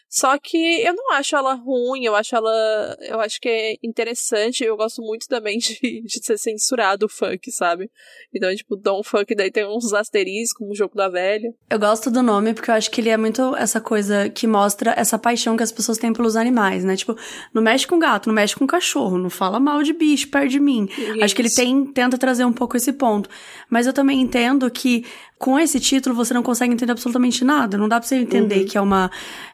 Só 0.09 0.37
que 0.37 0.81
eu 0.81 0.93
não 0.93 1.11
acho 1.13 1.35
ela 1.35 1.53
ruim, 1.53 2.05
eu 2.05 2.15
acho 2.15 2.35
ela. 2.35 2.97
Eu 3.01 3.19
acho 3.19 3.39
que 3.41 3.49
é 3.49 3.75
interessante. 3.83 4.63
Eu 4.63 4.77
gosto 4.77 5.01
muito 5.01 5.27
também 5.27 5.57
de, 5.59 6.01
de 6.01 6.25
ser 6.25 6.37
censurado 6.37 7.05
o 7.05 7.09
funk, 7.09 7.51
sabe? 7.51 7.89
Então, 8.33 8.53
tipo, 8.55 8.75
Don't 8.75 9.07
Funk, 9.07 9.35
daí 9.35 9.51
tem 9.51 9.65
uns 9.67 9.93
asteriscos, 9.93 10.67
o 10.67 10.75
jogo 10.75 10.95
da 10.95 11.09
velha. 11.09 11.53
Eu 11.69 11.79
gosto 11.79 12.09
do 12.09 12.23
nome 12.23 12.53
porque 12.53 12.71
eu 12.71 12.75
acho 12.75 12.89
que 12.89 13.01
ele 13.01 13.09
é 13.09 13.17
muito 13.17 13.55
essa 13.55 13.81
coisa 13.81 14.29
que 14.29 14.47
mostra 14.47 14.93
essa 14.97 15.19
paixão 15.19 15.57
que 15.57 15.63
as 15.63 15.71
pessoas 15.71 15.97
têm 15.97 16.13
pelos 16.13 16.35
animais, 16.35 16.83
né? 16.83 16.95
Tipo, 16.95 17.15
não 17.53 17.61
mexe 17.61 17.85
com 17.85 17.99
gato, 17.99 18.27
não 18.27 18.35
mexe 18.35 18.55
com 18.55 18.66
cachorro, 18.67 19.17
não 19.17 19.29
fala 19.29 19.59
mal 19.59 19.81
de 19.81 19.93
bicho 19.93 20.27
perto 20.29 20.49
de 20.49 20.59
mim. 20.59 20.89
Acho 21.21 21.33
que 21.33 21.41
ele 21.41 21.47
Isso. 21.47 21.57
tem, 21.57 21.85
tenta 21.85 22.17
trazer 22.17 22.45
um 22.45 22.53
pouco 22.53 22.77
esse 22.77 22.93
ponto. 22.93 23.29
Mas 23.69 23.87
eu 23.87 23.93
também 23.93 24.21
entendo 24.21 24.69
que 24.69 25.05
com 25.37 25.59
esse 25.59 25.79
título 25.79 26.15
você 26.15 26.33
não 26.33 26.43
consegue 26.43 26.73
entender 26.73 26.91
absolutamente 26.91 27.43
nada. 27.43 27.77
Não 27.77 27.87
dá 27.87 27.99
pra 27.99 28.07
você 28.07 28.15
entender 28.15 28.65
que 28.65 28.77
é 28.77 28.81
uma. 28.81 29.09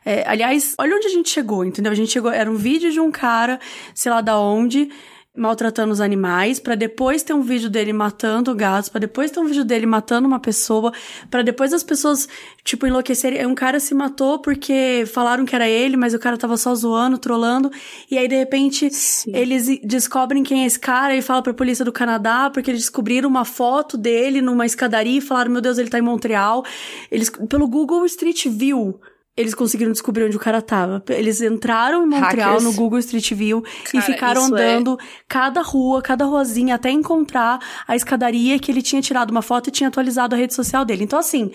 é, 0.06 0.23
aliás, 0.28 0.76
olha 0.78 0.95
onde 0.95 1.08
a 1.08 1.12
gente 1.12 1.30
chegou, 1.30 1.63
entendeu? 1.63 1.91
A 1.91 1.95
gente 1.95 2.12
chegou. 2.12 2.32
Era 2.32 2.49
um 2.49 2.56
vídeo 2.56 2.91
de 2.91 2.99
um 2.99 3.12
cara, 3.12 3.60
sei 3.93 4.12
lá 4.12 4.21
da 4.21 4.38
onde. 4.39 4.89
Maltratando 5.36 5.91
os 5.91 6.00
animais, 6.00 6.60
pra 6.60 6.76
depois 6.76 7.24
ter 7.24 7.34
um 7.34 7.41
vídeo 7.41 7.67
dele 7.67 7.91
matando 7.91 8.54
gatos, 8.54 8.88
pra 8.88 9.00
depois 9.00 9.32
ter 9.32 9.39
um 9.39 9.46
vídeo 9.46 9.65
dele 9.65 9.88
matando 9.88 10.28
uma 10.28 10.39
pessoa, 10.39 10.93
pra 11.32 11.41
depois 11.41 11.74
as 11.74 11.82
pessoas, 11.82 12.30
tipo, 12.63 12.86
enlouquecerem. 12.86 13.43
Um 13.48 13.56
cara 13.56 13.80
se 13.80 13.96
matou 13.96 14.38
porque 14.38 15.06
falaram 15.12 15.43
que 15.43 15.56
era 15.56 15.67
ele, 15.67 15.98
mas 15.98 16.13
o 16.13 16.19
cara 16.19 16.38
tava 16.38 16.56
só 16.56 16.76
zoando, 16.76 17.17
trolando, 17.17 17.72
e 18.12 18.15
aí 18.15 18.28
de 18.28 18.36
repente 18.36 18.93
Sim. 18.93 19.32
eles 19.36 19.80
descobrem 19.84 20.43
quem 20.43 20.63
é 20.63 20.65
esse 20.67 20.80
cara 20.80 21.15
e 21.15 21.22
fala 21.24 21.41
pra 21.41 21.52
polícia 21.52 21.84
do 21.84 21.91
Canadá, 21.91 22.52
porque 22.52 22.69
eles 22.69 22.82
descobriram 22.82 23.28
uma 23.28 23.43
foto 23.43 23.98
dele 23.98 24.39
numa 24.39 24.67
escadaria 24.67 25.17
e 25.17 25.22
falaram, 25.22 25.52
meu 25.52 25.62
Deus, 25.62 25.80
ele 25.80 25.89
tá 25.89 25.98
em 25.98 26.04
Montreal. 26.04 26.63
Eles, 27.10 27.32
pelo 27.50 27.67
Google 27.67 28.06
Street 28.06 28.46
View, 28.50 29.02
eles 29.36 29.56
conseguiram 29.56 29.91
descobrir 29.91 30.24
onde 30.26 30.38
o 30.38 30.39
cara 30.39 30.62
tava. 30.62 31.04
Eles 31.10 31.41
entraram 31.41 32.04
em 32.06 32.10
Montreal, 32.10 32.52
Hackers. 32.54 32.63
no 32.63 32.74
Google 32.74 33.00
Street 33.00 33.34
View, 33.34 33.63
e 33.88 33.91
Cara, 33.91 34.04
ficaram 34.04 34.41
isso 34.43 34.56
é- 34.56 34.76
andando 34.76 34.98
cada 35.28 35.62
rua, 35.62 36.02
cada 36.02 36.26
ruazinha, 36.26 36.76
até 36.76 36.91
encontrar 36.91 37.60
a 37.88 37.96
escadaria 37.96 38.60
que 38.60 38.72
ele 38.72 38.82
tinha 38.82 39.02
tirado 39.02 39.32
uma 39.32 39.41
foto 39.41 39.69
e 39.69 39.72
tinha 39.72 39.88
atualizado 39.89 40.36
a 40.36 40.38
rede 40.38 40.54
social 40.54 40.86
dele. 40.86 41.04
Então, 41.04 41.17
assim, 41.17 41.52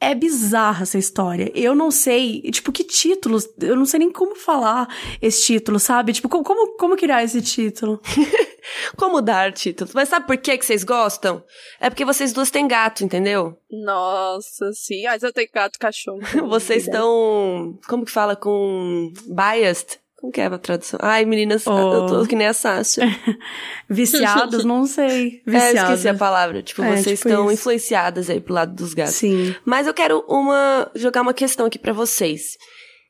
é 0.00 0.14
bizarra 0.14 0.82
essa 0.82 0.98
história. 0.98 1.52
Eu 1.54 1.74
não 1.74 1.90
sei, 1.90 2.40
tipo, 2.50 2.72
que 2.72 2.82
títulos, 2.82 3.48
eu 3.60 3.76
não 3.76 3.84
sei 3.86 4.00
nem 4.00 4.10
como 4.10 4.34
falar 4.34 4.88
esse 5.20 5.42
título, 5.42 5.78
sabe? 5.78 6.12
Tipo, 6.12 6.28
como, 6.28 6.76
como 6.76 6.96
criar 6.96 7.22
esse 7.22 7.40
título? 7.40 8.00
Como 8.96 9.20
dar 9.20 9.52
títulos? 9.52 9.92
Mas 9.94 10.08
sabe 10.08 10.26
por 10.26 10.36
que, 10.36 10.56
que 10.58 10.64
vocês 10.64 10.84
gostam? 10.84 11.42
É 11.80 11.88
porque 11.90 12.04
vocês 12.04 12.32
duas 12.32 12.50
têm 12.50 12.66
gato, 12.68 13.04
entendeu? 13.04 13.56
Nossa, 13.70 14.72
sim. 14.72 15.04
Mas 15.04 15.22
eu 15.22 15.32
tenho 15.32 15.48
gato 15.52 15.78
cachorro. 15.78 16.20
Vocês 16.48 16.84
estão. 16.84 17.78
Como 17.88 18.04
que 18.04 18.10
fala? 18.10 18.36
Com. 18.36 19.12
biased? 19.26 19.98
Como 20.20 20.32
que 20.32 20.40
é 20.40 20.46
a 20.46 20.56
tradução? 20.58 21.00
Ai, 21.02 21.24
meninas, 21.24 21.66
Oh. 21.66 21.72
eu 21.72 22.06
tô 22.06 22.26
que 22.26 22.36
nem 22.36 22.46
a 22.46 22.52
Sácia. 22.52 23.04
Viciados, 23.90 24.64
não 24.64 24.86
sei. 24.86 25.42
É, 25.46 25.50
Viciados. 25.50 25.82
esqueci 25.82 26.08
a 26.08 26.14
palavra. 26.14 26.62
Tipo, 26.62 26.82
É, 26.82 26.96
vocês 26.96 27.18
tipo 27.18 27.28
estão 27.28 27.44
isso. 27.46 27.54
influenciadas 27.54 28.30
aí 28.30 28.40
pro 28.40 28.54
lado 28.54 28.74
dos 28.74 28.94
gatos. 28.94 29.14
Sim. 29.14 29.54
Mas 29.64 29.86
eu 29.86 29.94
quero 29.94 30.24
uma 30.28 30.88
jogar 30.94 31.22
uma 31.22 31.34
questão 31.34 31.66
aqui 31.66 31.78
pra 31.78 31.92
vocês. 31.92 32.56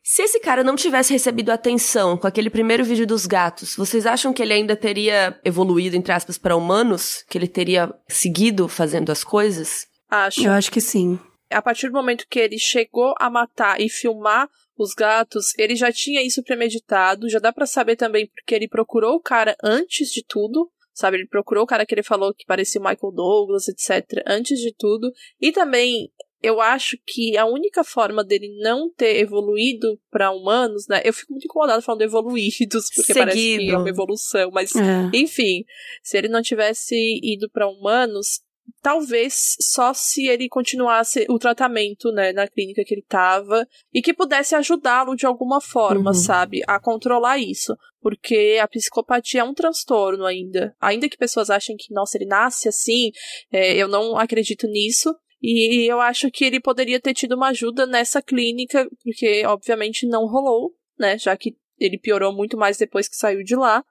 Se 0.05 0.23
esse 0.23 0.41
cara 0.41 0.65
não 0.65 0.75
tivesse 0.75 1.12
recebido 1.12 1.51
atenção 1.51 2.17
com 2.17 2.27
aquele 2.27 2.51
primeiro 2.51 2.85
vídeo 2.85 3.07
dos 3.07 3.25
gatos, 3.25 3.77
vocês 3.77 4.05
acham 4.05 4.33
que 4.33 4.43
ele 4.43 4.53
ainda 4.53 4.75
teria 4.75 5.38
evoluído, 5.45 5.97
entre 5.97 6.12
aspas, 6.12 6.37
pra 6.37 6.57
humanos? 6.57 7.25
Que 7.29 7.38
ele 7.38 7.47
teria 7.47 7.95
seguido 8.09 8.69
fazendo 8.69 9.12
as 9.12 9.23
coisas? 9.23 9.87
Acho. 10.11 10.45
Eu 10.45 10.53
acho 10.53 10.73
que 10.73 10.81
sim. 10.81 11.19
a 11.51 11.62
partir 11.62 11.88
do 11.88 11.95
momento 11.95 12.27
que 12.29 12.41
ele 12.41 12.59
chegou 12.59 13.15
a 13.19 13.31
matar 13.31 13.81
e 13.81 13.88
filmar 13.88 14.49
os 14.77 14.93
gatos, 14.95 15.53
ele 15.57 15.77
já 15.77 15.93
tinha 15.93 16.23
isso 16.23 16.43
premeditado, 16.43 17.29
já 17.29 17.38
dá 17.38 17.53
para 17.53 17.67
saber 17.67 17.95
também 17.95 18.27
porque 18.27 18.55
ele 18.55 18.69
procurou 18.69 19.15
o 19.15 19.21
cara 19.21 19.57
antes 19.62 20.09
de 20.09 20.25
tudo, 20.27 20.71
sabe? 20.93 21.19
Ele 21.19 21.29
procurou 21.29 21.65
o 21.65 21.67
cara 21.67 21.87
que 21.87 21.95
ele 21.95 22.03
falou 22.03 22.35
que 22.35 22.45
parecia 22.45 22.81
o 22.81 22.85
Michael 22.85 23.12
Douglas, 23.12 23.69
etc, 23.69 24.23
antes 24.27 24.59
de 24.59 24.75
tudo. 24.77 25.12
E 25.41 25.53
também 25.53 26.11
eu 26.42 26.61
acho 26.61 26.98
que 27.07 27.37
a 27.37 27.46
única 27.46 27.85
forma 27.85 28.24
dele 28.24 28.59
não 28.61 28.90
ter 28.90 29.18
evoluído 29.18 29.98
para 30.11 30.33
humanos, 30.33 30.87
né? 30.88 31.00
Eu 31.05 31.12
fico 31.12 31.33
muito 31.33 31.44
incomodada 31.44 31.81
falando 31.81 32.02
evoluídos, 32.02 32.90
porque 32.94 33.12
Seguido. 33.12 33.18
parece 33.18 33.59
que 33.59 33.70
é 33.70 33.78
uma 33.78 33.88
evolução, 33.88 34.50
mas 34.50 34.74
é. 34.74 35.11
enfim, 35.14 35.64
se 36.02 36.18
ele 36.18 36.28
não 36.28 36.42
tivesse 36.42 36.96
ido 37.22 37.48
para 37.48 37.68
humanos, 37.68 38.40
talvez 38.81 39.57
só 39.61 39.94
se 39.94 40.26
ele 40.26 40.48
continuasse 40.48 41.26
o 41.28 41.38
tratamento, 41.38 42.11
né, 42.11 42.33
na 42.33 42.48
clínica 42.48 42.85
que 42.85 42.94
ele 42.94 43.05
tava 43.09 43.66
e 43.92 44.02
que 44.02 44.12
pudesse 44.12 44.55
ajudá-lo 44.55 45.14
de 45.14 45.26
alguma 45.26 45.61
forma, 45.61 46.11
uhum. 46.11 46.14
sabe, 46.14 46.62
a 46.66 46.81
controlar 46.81 47.38
isso, 47.38 47.76
porque 48.00 48.59
a 48.61 48.66
psicopatia 48.66 49.40
é 49.40 49.44
um 49.44 49.55
transtorno 49.55 50.24
ainda. 50.24 50.74
Ainda 50.81 51.09
que 51.09 51.16
pessoas 51.16 51.50
achem 51.50 51.76
que, 51.76 51.94
nossa, 51.94 52.18
ele 52.18 52.26
nasce 52.26 52.68
assim, 52.68 53.12
é, 53.52 53.76
eu 53.76 53.87
não 53.87 54.16
acredito 54.16 54.66
nisso. 54.66 55.14
E 55.42 55.90
eu 55.90 56.00
acho 56.00 56.31
que 56.31 56.44
ele 56.44 56.61
poderia 56.61 57.00
ter 57.00 57.12
tido 57.12 57.35
uma 57.35 57.48
ajuda 57.48 57.85
nessa 57.87 58.22
clínica, 58.22 58.88
porque 59.02 59.44
obviamente 59.46 60.07
não 60.07 60.26
rolou, 60.26 60.72
né? 60.98 61.18
Já 61.18 61.37
que 61.37 61.57
ele 61.78 61.98
piorou 61.98 62.33
muito 62.33 62.57
mais 62.57 62.78
depois 62.78 63.09
que 63.09 63.16
saiu 63.16 63.42
de 63.42 63.57
lá. 63.57 63.85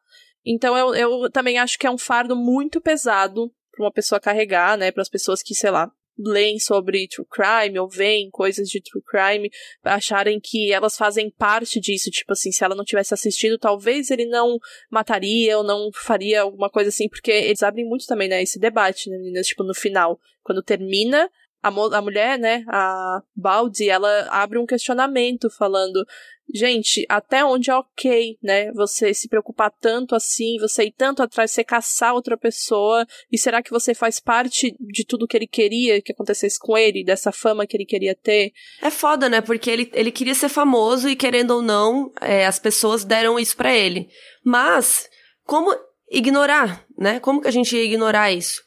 Então 0.46 0.78
eu, 0.78 0.96
eu 0.96 1.30
também 1.30 1.58
acho 1.60 1.78
que 1.78 1.86
é 1.86 1.92
um 1.92 1.98
fardo 1.98 2.36
muito 2.36 2.80
pesado 2.80 3.52
para 3.72 3.86
uma 3.86 3.92
pessoa 3.92 4.20
carregar, 4.20 4.78
né? 4.78 4.92
Para 4.92 5.02
as 5.02 5.10
pessoas 5.10 5.44
que, 5.44 5.54
sei 5.54 5.72
lá, 5.72 5.92
leem 6.18 6.60
sobre 6.60 7.08
true 7.08 7.26
crime 7.30 7.80
ou 7.80 7.90
veem 7.90 8.30
coisas 8.30 8.68
de 8.68 8.82
true 8.82 9.04
crime, 9.04 9.50
acharem 9.84 10.40
que 10.40 10.72
elas 10.72 10.96
fazem 10.96 11.30
parte 11.30 11.80
disso, 11.80 12.10
tipo 12.10 12.32
assim, 12.34 12.52
se 12.52 12.64
ela 12.64 12.76
não 12.76 12.84
tivesse 12.84 13.14
assistido, 13.14 13.58
talvez 13.58 14.12
ele 14.12 14.26
não 14.26 14.58
mataria 14.90 15.58
ou 15.58 15.64
não 15.64 15.90
faria 15.94 16.42
alguma 16.42 16.70
coisa 16.70 16.90
assim, 16.90 17.10
porque 17.10 17.32
eles 17.32 17.64
abrem 17.64 17.88
muito 17.88 18.06
também, 18.06 18.28
né, 18.28 18.42
esse 18.42 18.60
debate, 18.60 19.10
né, 19.10 19.18
meninas, 19.18 19.48
tipo, 19.48 19.64
no 19.64 19.74
final, 19.74 20.20
quando 20.44 20.62
termina, 20.62 21.30
a, 21.62 21.70
a 21.70 22.02
mulher, 22.02 22.40
né, 22.40 22.64
a 22.68 23.22
Baldi, 23.36 23.90
ela 23.90 24.28
abre 24.30 24.58
um 24.58 24.66
questionamento 24.66 25.50
falando, 25.50 26.06
gente, 26.54 27.06
até 27.08 27.46
onde 27.46 27.70
é 27.70 27.76
ok, 27.76 28.38
né, 28.42 28.72
você 28.74 29.14
se 29.14 29.28
preocupar 29.28 29.72
tanto 29.80 30.16
assim, 30.16 30.58
você 30.60 30.86
ir 30.86 30.94
tanto 30.98 31.22
atrás, 31.22 31.52
você 31.52 31.64
caçar 31.64 32.14
outra 32.14 32.36
pessoa, 32.36 33.06
e 33.32 33.38
será 33.38 33.62
que 33.62 33.70
você 33.70 33.94
faz 33.94 34.20
parte 34.20 34.76
de 34.80 35.06
tudo 35.06 35.28
que 35.28 35.38
ele 35.38 35.48
queria 35.48 36.02
que 36.02 36.12
acontecesse 36.12 36.60
com 36.60 36.78
ele, 36.78 37.04
dessa 37.04 37.32
fama 37.32 37.68
que 37.68 37.78
ele 37.78 37.86
queria 37.86 38.16
ter? 38.16 38.52
É 38.82 38.90
foda, 38.90 39.30
né, 39.30 39.40
porque 39.40 39.70
ele, 39.70 39.90
ele 39.94 40.12
queria 40.12 40.36
ser 40.36 40.50
famoso 40.50 41.08
e 41.08 41.16
querendo 41.16 41.52
ou 41.52 41.62
não, 41.62 42.12
é, 42.20 42.46
as 42.46 42.60
pessoas 42.60 43.06
deram 43.06 43.40
isso 43.40 43.56
para 43.56 43.74
ele. 43.74 44.10
Mas, 44.44 45.10
como 45.46 45.74
ignorar, 46.10 46.86
né, 46.98 47.20
como 47.20 47.42
que 47.42 47.48
a 47.48 47.52
gente 47.52 47.76
ia 47.76 47.84
ignorar 47.84 48.32
isso? 48.32 48.62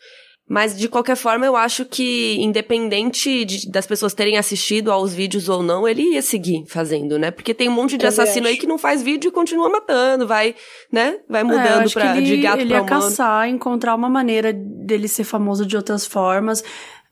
Mas, 0.46 0.76
de 0.76 0.88
qualquer 0.88 1.16
forma, 1.16 1.46
eu 1.46 1.56
acho 1.56 1.86
que, 1.86 2.36
independente 2.38 3.46
de, 3.46 3.70
das 3.70 3.86
pessoas 3.86 4.12
terem 4.12 4.36
assistido 4.36 4.92
aos 4.92 5.14
vídeos 5.14 5.48
ou 5.48 5.62
não, 5.62 5.88
ele 5.88 6.02
ia 6.02 6.20
seguir 6.20 6.64
fazendo, 6.66 7.18
né? 7.18 7.30
Porque 7.30 7.54
tem 7.54 7.66
um 7.66 7.72
monte 7.72 7.96
de 7.96 8.06
assassino 8.06 8.46
aí 8.46 8.58
que 8.58 8.66
não 8.66 8.76
faz 8.76 9.02
vídeo 9.02 9.28
e 9.28 9.32
continua 9.32 9.70
matando, 9.70 10.26
vai, 10.26 10.54
né? 10.92 11.18
Vai 11.28 11.40
é, 11.40 11.44
mudando 11.44 11.88
é, 11.88 11.92
pra, 11.92 12.16
ele, 12.16 12.26
de 12.26 12.36
gato 12.36 12.60
ele 12.60 12.68
pra 12.68 12.82
humano. 12.82 12.96
Ele 12.96 13.04
ia 13.04 13.08
caçar, 13.08 13.48
encontrar 13.48 13.94
uma 13.94 14.10
maneira 14.10 14.52
dele 14.52 15.08
ser 15.08 15.24
famoso 15.24 15.64
de 15.64 15.76
outras 15.76 16.04
formas. 16.04 16.62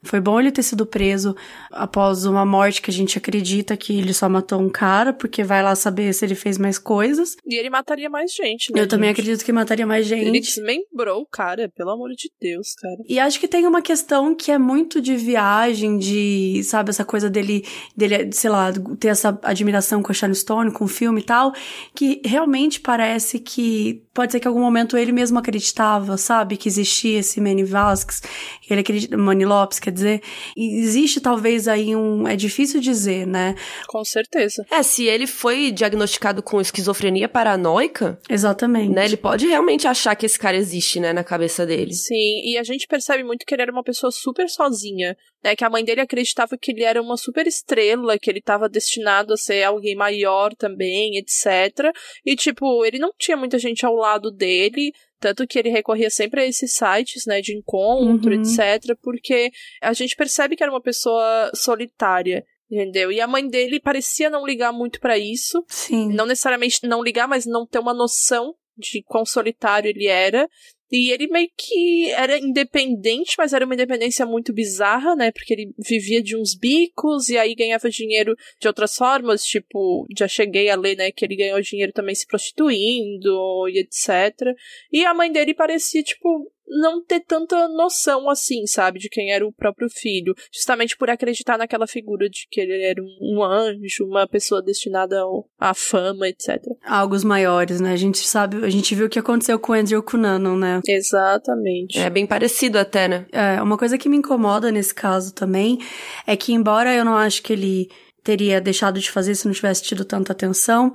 Foi 0.04 0.20
bom 0.20 0.40
ele 0.40 0.50
ter 0.50 0.62
sido 0.62 0.84
preso 0.84 1.34
após 1.70 2.24
uma 2.24 2.44
morte 2.44 2.82
que 2.82 2.90
a 2.90 2.94
gente 2.94 3.16
acredita 3.16 3.76
que 3.76 3.98
ele 3.98 4.12
só 4.12 4.28
matou 4.28 4.60
um 4.60 4.68
cara, 4.68 5.12
porque 5.12 5.44
vai 5.44 5.62
lá 5.62 5.74
saber 5.74 6.12
se 6.12 6.24
ele 6.24 6.34
fez 6.34 6.58
mais 6.58 6.78
coisas. 6.78 7.36
E 7.46 7.54
ele 7.54 7.70
mataria 7.70 8.10
mais 8.10 8.32
gente, 8.34 8.72
né? 8.72 8.80
Eu 8.80 8.82
gente? 8.82 8.90
também 8.90 9.10
acredito 9.10 9.44
que 9.44 9.52
mataria 9.52 9.86
mais 9.86 10.06
gente. 10.06 10.26
Ele 10.26 10.40
desmembrou 10.40 11.22
o 11.22 11.26
cara, 11.26 11.70
pelo 11.76 11.90
amor 11.90 12.10
de 12.10 12.30
Deus, 12.40 12.74
cara. 12.74 12.96
E 13.08 13.20
acho 13.20 13.38
que 13.38 13.46
tem 13.46 13.66
uma 13.66 13.80
questão 13.80 14.34
que 14.34 14.50
é 14.50 14.58
muito 14.58 15.00
de 15.00 15.14
viagem, 15.16 15.96
de, 15.98 16.62
sabe, 16.64 16.90
essa 16.90 17.04
coisa 17.04 17.30
dele, 17.30 17.64
dele, 17.96 18.32
sei 18.32 18.50
lá, 18.50 18.72
ter 18.98 19.08
essa 19.08 19.38
admiração 19.42 20.02
com 20.02 20.10
a 20.10 20.14
Sharon 20.14 20.34
Stone, 20.34 20.72
com 20.72 20.84
o 20.84 20.88
filme 20.88 21.20
e 21.20 21.24
tal, 21.24 21.52
que 21.94 22.20
realmente 22.24 22.80
parece 22.80 23.38
que 23.38 24.02
pode 24.14 24.33
ser 24.33 24.40
que 24.40 24.46
em 24.46 24.51
algum 24.51 24.61
momento 24.61 24.96
ele 24.96 25.12
mesmo 25.12 25.38
acreditava, 25.38 26.16
sabe, 26.16 26.57
que 26.57 26.68
existia 26.68 27.20
esse 27.20 27.40
Manny 27.40 27.64
Vasquez, 27.64 28.22
ele 28.68 28.81
acredita, 28.81 29.16
Manny 29.16 29.44
Lopes, 29.44 29.79
quer 29.79 29.90
dizer, 29.90 30.22
existe 30.57 31.20
talvez 31.20 31.68
aí 31.68 31.96
um, 31.96 32.27
é 32.27 32.37
difícil 32.37 32.81
dizer, 32.81 33.27
né? 33.27 33.55
Com 33.88 34.05
certeza. 34.05 34.64
É, 34.70 34.83
se 34.83 35.05
ele 35.05 35.27
foi 35.27 35.70
diagnosticado 35.70 36.42
com 36.42 36.61
esquizofrenia 36.61 37.29
paranoica, 37.29 38.18
exatamente, 38.29 38.94
né, 38.94 39.05
ele 39.05 39.16
pode 39.16 39.46
realmente 39.46 39.88
achar 39.88 40.14
que 40.14 40.27
esse 40.27 40.38
cara 40.38 40.57
existe, 40.57 41.01
né, 41.01 41.12
na 41.12 41.25
cabeça 41.25 41.64
dele. 41.64 41.92
Sim, 41.92 42.42
e 42.44 42.59
a 42.59 42.62
gente 42.62 42.87
percebe 42.87 43.25
muito 43.25 43.46
que 43.46 43.55
ele 43.55 43.62
era 43.62 43.72
uma 43.72 43.83
pessoa 43.83 44.11
super 44.11 44.48
sozinha, 44.48 45.16
né, 45.42 45.57
que 45.57 45.64
a 45.64 45.70
mãe 45.70 45.85
dele 45.85 46.01
acreditava 46.01 46.57
que 46.61 46.70
ele 46.70 46.85
era 46.85 47.01
uma 47.01 47.16
super 47.16 47.46
estrela, 47.46 48.18
que 48.18 48.31
ele 48.31 48.38
estava 48.38 48.68
destinado 48.68 49.33
a 49.33 49.37
ser 49.37 49.62
alguém 49.64 49.96
maior 49.96 50.55
também, 50.55 51.16
etc. 51.16 51.92
E 52.25 52.37
tipo, 52.37 52.85
ele 52.85 52.98
não 52.98 53.12
tinha 53.18 53.37
muita 53.37 53.59
gente 53.59 53.85
ao 53.85 54.01
lado 54.02 54.30
dele, 54.30 54.92
tanto 55.18 55.46
que 55.46 55.58
ele 55.58 55.70
recorria 55.70 56.10
sempre 56.10 56.42
a 56.42 56.46
esses 56.46 56.74
sites, 56.74 57.24
né, 57.26 57.40
de 57.40 57.56
encontro, 57.56 58.34
uhum. 58.34 58.42
etc, 58.42 58.96
porque 59.00 59.50
a 59.80 59.92
gente 59.92 60.16
percebe 60.16 60.56
que 60.56 60.62
era 60.62 60.72
uma 60.72 60.82
pessoa 60.82 61.50
solitária. 61.54 62.44
Entendeu? 62.70 63.12
E 63.12 63.20
a 63.20 63.26
mãe 63.26 63.46
dele 63.46 63.78
parecia 63.78 64.30
não 64.30 64.46
ligar 64.46 64.72
muito 64.72 64.98
para 64.98 65.18
isso. 65.18 65.62
Sim. 65.68 66.10
Não 66.14 66.24
necessariamente 66.24 66.78
não 66.84 67.02
ligar, 67.02 67.28
mas 67.28 67.44
não 67.44 67.66
ter 67.66 67.78
uma 67.78 67.92
noção 67.92 68.54
de 68.76 69.02
quão 69.02 69.24
solitário 69.24 69.88
ele 69.88 70.06
era. 70.06 70.48
E 70.92 71.11
ele 71.11 71.26
meio 71.26 71.48
que 71.56 72.11
era 72.11 72.38
independente, 72.38 73.35
mas 73.38 73.54
era 73.54 73.64
uma 73.64 73.72
independência 73.72 74.26
muito 74.26 74.52
bizarra, 74.52 75.16
né? 75.16 75.32
Porque 75.32 75.54
ele 75.54 75.74
vivia 75.78 76.22
de 76.22 76.37
uns 76.37 76.54
bicos 76.54 77.30
e 77.30 77.38
aí 77.38 77.54
ganhava 77.54 77.88
dinheiro 77.88 78.37
de 78.61 78.68
outras 78.68 78.94
formas, 78.94 79.42
tipo, 79.42 80.06
já 80.14 80.28
cheguei 80.28 80.68
a 80.68 80.76
ler, 80.76 80.94
né, 80.96 81.11
que 81.11 81.24
ele 81.24 81.35
ganhou 81.37 81.58
dinheiro 81.62 81.92
também 81.94 82.14
se 82.14 82.26
prostituindo 82.26 83.66
e 83.70 83.78
etc. 83.78 84.54
E 84.92 85.02
a 85.06 85.14
mãe 85.14 85.32
dele 85.32 85.54
parecia, 85.54 86.02
tipo, 86.02 86.52
não 86.80 87.04
ter 87.04 87.20
tanta 87.20 87.68
noção 87.68 88.28
assim, 88.30 88.66
sabe, 88.66 88.98
de 88.98 89.08
quem 89.08 89.32
era 89.32 89.46
o 89.46 89.52
próprio 89.52 89.88
filho, 89.90 90.35
justamente 90.52 90.96
por 90.96 91.11
acreditar 91.11 91.58
naquela 91.58 91.87
figura 91.87 92.28
de 92.28 92.46
que 92.50 92.61
ele 92.61 92.82
era 92.82 93.02
um 93.20 93.42
anjo, 93.42 94.06
uma 94.06 94.26
pessoa 94.26 94.62
destinada 94.62 95.20
ao, 95.20 95.46
à 95.58 95.74
fama, 95.74 96.28
etc. 96.28 96.62
Algos 96.85 97.24
maiores, 97.24 97.80
né? 97.80 97.92
A 97.92 97.96
gente 97.96 98.18
sabe, 98.26 98.64
a 98.64 98.70
gente 98.70 98.94
viu 98.94 99.06
o 99.06 99.11
que 99.11 99.18
aconteceu 99.18 99.58
com 99.58 99.72
Andrew 99.72 100.02
Cunanan, 100.02 100.56
né? 100.56 100.80
Exatamente. 100.87 101.98
É 101.98 102.08
bem 102.08 102.26
parecido 102.26 102.78
até, 102.78 103.08
né? 103.08 103.26
É, 103.32 103.61
uma 103.61 103.76
coisa 103.76 103.98
que 103.98 104.08
me 104.08 104.16
incomoda 104.16 104.70
nesse 104.72 104.94
caso 104.94 105.35
também 105.35 105.78
é 106.26 106.37
que 106.37 106.52
embora 106.52 106.94
eu 106.94 107.04
não 107.04 107.16
acho 107.16 107.42
que 107.42 107.52
ele 107.52 107.88
teria 108.22 108.61
deixado 108.61 109.00
de 109.00 109.11
fazer 109.11 109.35
se 109.35 109.46
não 109.46 109.52
tivesse 109.52 109.82
tido 109.82 110.04
tanta 110.04 110.32
atenção, 110.32 110.92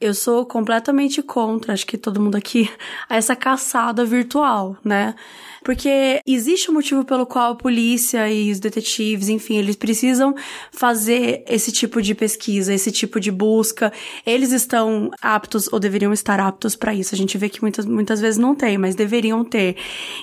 eu 0.00 0.14
sou 0.14 0.46
completamente 0.46 1.22
contra, 1.22 1.74
acho 1.74 1.86
que 1.86 1.98
todo 1.98 2.20
mundo 2.20 2.36
aqui, 2.36 2.70
a 3.08 3.16
essa 3.16 3.36
caçada 3.36 4.04
virtual, 4.04 4.76
né? 4.84 5.14
Porque 5.62 6.20
existe 6.26 6.70
um 6.70 6.74
motivo 6.74 7.04
pelo 7.04 7.26
qual 7.26 7.52
a 7.52 7.54
polícia 7.54 8.30
e 8.30 8.50
os 8.50 8.58
detetives, 8.58 9.28
enfim, 9.28 9.56
eles 9.56 9.76
precisam 9.76 10.34
fazer 10.72 11.44
esse 11.46 11.70
tipo 11.70 12.00
de 12.00 12.14
pesquisa, 12.14 12.72
esse 12.72 12.90
tipo 12.90 13.20
de 13.20 13.30
busca. 13.30 13.92
Eles 14.24 14.52
estão 14.52 15.10
aptos 15.20 15.70
ou 15.70 15.78
deveriam 15.78 16.12
estar 16.14 16.40
aptos 16.40 16.74
para 16.74 16.94
isso. 16.94 17.14
A 17.14 17.18
gente 17.18 17.36
vê 17.36 17.50
que 17.50 17.60
muitas, 17.60 17.84
muitas 17.84 18.20
vezes 18.20 18.38
não 18.38 18.54
tem, 18.54 18.78
mas 18.78 18.94
deveriam 18.94 19.44
ter. 19.44 19.76